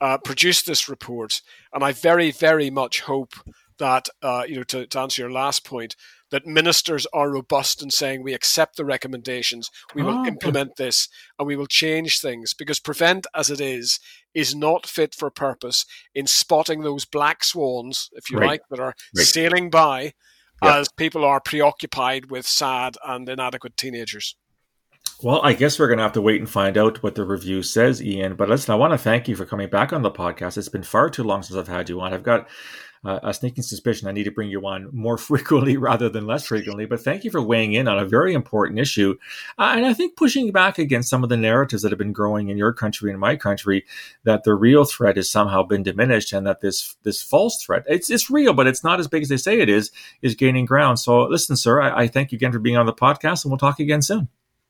uh, 0.00 0.18
produced 0.18 0.66
this 0.66 0.88
report, 0.88 1.42
and 1.72 1.82
I 1.82 1.92
very, 1.92 2.30
very 2.30 2.70
much 2.70 3.00
hope 3.00 3.34
that 3.78 4.08
uh, 4.22 4.44
you 4.46 4.56
know 4.56 4.62
to, 4.64 4.86
to, 4.86 4.98
answer 5.00 5.22
your 5.22 5.30
last 5.30 5.64
point 5.64 5.96
that 6.30 6.46
ministers 6.46 7.06
are 7.12 7.30
robust 7.30 7.82
in 7.82 7.90
saying 7.90 8.22
we 8.22 8.34
accept 8.34 8.76
the 8.76 8.84
recommendations, 8.84 9.70
we 9.94 10.02
will 10.02 10.18
oh, 10.18 10.26
implement 10.26 10.76
this, 10.76 11.08
and 11.38 11.46
we 11.46 11.56
will 11.56 11.66
change 11.66 12.20
things 12.20 12.54
because 12.54 12.80
prevent 12.80 13.26
as 13.34 13.50
it 13.50 13.60
is 13.60 13.98
is 14.34 14.54
not 14.54 14.86
fit 14.86 15.14
for 15.14 15.30
purpose 15.30 15.84
in 16.14 16.26
spotting 16.26 16.82
those 16.82 17.04
black 17.04 17.42
swans, 17.42 18.10
if 18.12 18.30
you 18.30 18.38
right. 18.38 18.46
like, 18.46 18.60
that 18.70 18.80
are 18.80 18.94
right. 19.16 19.26
sailing 19.26 19.70
by 19.70 20.12
yep. 20.62 20.74
as 20.74 20.88
people 20.90 21.24
are 21.24 21.40
preoccupied 21.40 22.30
with 22.30 22.46
sad 22.46 22.96
and 23.06 23.28
inadequate 23.28 23.76
teenagers. 23.76 24.36
Well, 25.20 25.40
I 25.42 25.52
guess 25.52 25.78
we're 25.78 25.88
going 25.88 25.98
to 25.98 26.04
have 26.04 26.12
to 26.12 26.22
wait 26.22 26.40
and 26.40 26.48
find 26.48 26.78
out 26.78 27.02
what 27.02 27.16
the 27.16 27.24
review 27.24 27.64
says, 27.64 28.00
Ian. 28.00 28.36
But 28.36 28.48
listen, 28.48 28.72
I 28.72 28.76
want 28.76 28.92
to 28.92 28.98
thank 28.98 29.26
you 29.26 29.34
for 29.34 29.44
coming 29.44 29.68
back 29.68 29.92
on 29.92 30.02
the 30.02 30.12
podcast. 30.12 30.56
It's 30.56 30.68
been 30.68 30.84
far 30.84 31.10
too 31.10 31.24
long 31.24 31.42
since 31.42 31.58
I've 31.58 31.66
had 31.66 31.88
you 31.88 32.00
on. 32.00 32.14
I've 32.14 32.22
got 32.22 32.48
uh, 33.04 33.20
a 33.22 33.34
sneaking 33.34 33.62
suspicion 33.62 34.08
I 34.08 34.12
need 34.12 34.24
to 34.24 34.30
bring 34.30 34.50
you 34.50 34.64
on 34.66 34.88
more 34.92 35.18
frequently 35.18 35.76
rather 35.76 36.08
than 36.08 36.26
less 36.26 36.46
frequently. 36.46 36.86
But 36.86 37.00
thank 37.00 37.24
you 37.24 37.30
for 37.30 37.42
weighing 37.42 37.72
in 37.72 37.88
on 37.88 37.98
a 37.98 38.04
very 38.04 38.34
important 38.34 38.78
issue. 38.78 39.16
Uh, 39.58 39.74
and 39.76 39.86
I 39.86 39.94
think 39.94 40.16
pushing 40.16 40.52
back 40.52 40.78
against 40.78 41.10
some 41.10 41.22
of 41.22 41.28
the 41.28 41.36
narratives 41.36 41.82
that 41.82 41.92
have 41.92 41.98
been 41.98 42.12
growing 42.12 42.48
in 42.48 42.58
your 42.58 42.72
country 42.72 43.10
and 43.10 43.20
my 43.20 43.36
country 43.36 43.84
that 44.24 44.44
the 44.44 44.54
real 44.54 44.84
threat 44.84 45.16
has 45.16 45.30
somehow 45.30 45.62
been 45.62 45.82
diminished 45.82 46.32
and 46.32 46.46
that 46.46 46.60
this 46.60 46.96
this 47.02 47.22
false 47.22 47.62
threat, 47.62 47.84
it's, 47.86 48.10
it's 48.10 48.30
real, 48.30 48.52
but 48.52 48.66
it's 48.66 48.84
not 48.84 49.00
as 49.00 49.08
big 49.08 49.22
as 49.22 49.28
they 49.28 49.36
say 49.36 49.60
it 49.60 49.68
is, 49.68 49.90
is 50.22 50.34
gaining 50.34 50.64
ground. 50.64 50.98
So 50.98 51.22
listen, 51.24 51.56
sir, 51.56 51.80
I, 51.80 52.02
I 52.02 52.06
thank 52.08 52.32
you 52.32 52.36
again 52.36 52.52
for 52.52 52.58
being 52.58 52.76
on 52.76 52.86
the 52.86 52.92
podcast 52.92 53.44
and 53.44 53.50
we'll 53.50 53.58
talk 53.58 53.80
again 53.80 54.02
soon. 54.02 54.28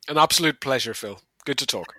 An 0.09 0.17
absolute 0.17 0.61
pleasure, 0.61 0.95
Phil. 0.95 1.21
Good 1.45 1.59
to 1.59 1.67
talk. 1.67 1.95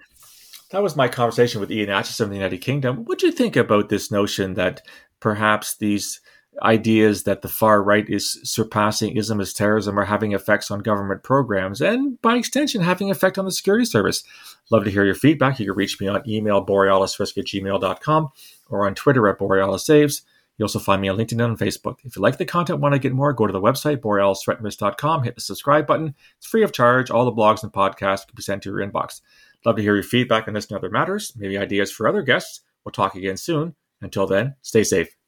That 0.72 0.84
was 0.84 0.96
my 0.96 1.08
conversation 1.08 1.60
with 1.60 1.72
Ian 1.72 1.90
Acheson 1.90 2.22
of 2.22 2.30
the 2.30 2.36
United 2.36 2.60
Kingdom. 2.60 3.06
What 3.06 3.20
do 3.20 3.26
you 3.26 3.32
think 3.32 3.56
about 3.56 3.90
this 3.90 4.12
notion 4.12 4.54
that 4.54 4.86
perhaps 5.20 5.76
these 5.76 6.22
ideas 6.62 7.24
that 7.24 7.42
the 7.42 7.48
far 7.48 7.82
right 7.82 8.08
is 8.08 8.40
surpassing 8.44 9.16
Islamist 9.16 9.56
terrorism 9.56 9.98
are 10.00 10.06
having 10.06 10.34
effects 10.34 10.70
on 10.70 10.80
government 10.80 11.24
programs 11.24 11.82
and, 11.82 12.22
by 12.22 12.36
extension, 12.36 12.82
having 12.82 13.10
effect 13.10 13.38
on 13.38 13.46
the 13.46 13.52
security 13.52 13.86
service? 13.86 14.24
Love 14.70 14.84
to 14.84 14.92
hear 14.92 15.06
your 15.06 15.16
feedback. 15.16 15.60
You 15.60 15.66
can 15.68 15.76
reach 15.76 16.00
me 16.00 16.08
on 16.08 16.28
email 16.30 16.64
borealisrisk 16.64 17.38
at 17.38 17.46
gmail.com 17.46 18.30
or 18.70 18.86
on 18.86 18.94
Twitter 18.94 19.28
at 19.28 19.40
borealissaves. 19.40 20.22
You 20.60 20.66
also 20.66 20.80
find 20.80 21.02
me 21.02 21.08
on 21.08 21.18
LinkedIn 21.18 21.32
and 21.32 21.42
on 21.42 21.58
Facebook. 21.58 22.00
If 22.04 22.18
you 22.18 22.22
like 22.22 22.38
the 22.38 22.46
content, 22.46 22.82
want 22.82 22.94
to 22.94 23.00
get 23.00 23.14
more, 23.14 23.32
go 23.32 23.48
to 23.48 23.54
the 23.54 23.62
website, 23.62 23.98
borealisthreatandrisk.com, 23.98 25.24
hit 25.24 25.36
the 25.36 25.42
subscribe 25.42 25.88
button. 25.88 26.14
It's 26.38 26.48
free 26.48 26.64
of 26.64 26.74
charge. 26.74 27.10
All 27.10 27.24
the 27.24 27.32
blogs 27.32 27.64
and 27.64 27.72
podcasts 27.72 28.28
can 28.28 28.36
be 28.36 28.42
sent 28.42 28.64
to 28.64 28.70
your 28.70 28.86
inbox. 28.86 29.22
Love 29.66 29.76
to 29.76 29.82
hear 29.82 29.96
your 29.96 30.04
feedback 30.04 30.48
on 30.48 30.54
this 30.54 30.68
and 30.68 30.78
other 30.78 30.90
matters, 30.90 31.34
maybe 31.36 31.58
ideas 31.58 31.92
for 31.92 32.08
other 32.08 32.22
guests. 32.22 32.62
We'll 32.84 32.92
talk 32.94 33.16
again 33.16 33.38
soon. 33.38 33.76
Until 34.02 34.26
then, 34.26 34.56
stay 34.62 34.84
safe. 34.84 35.19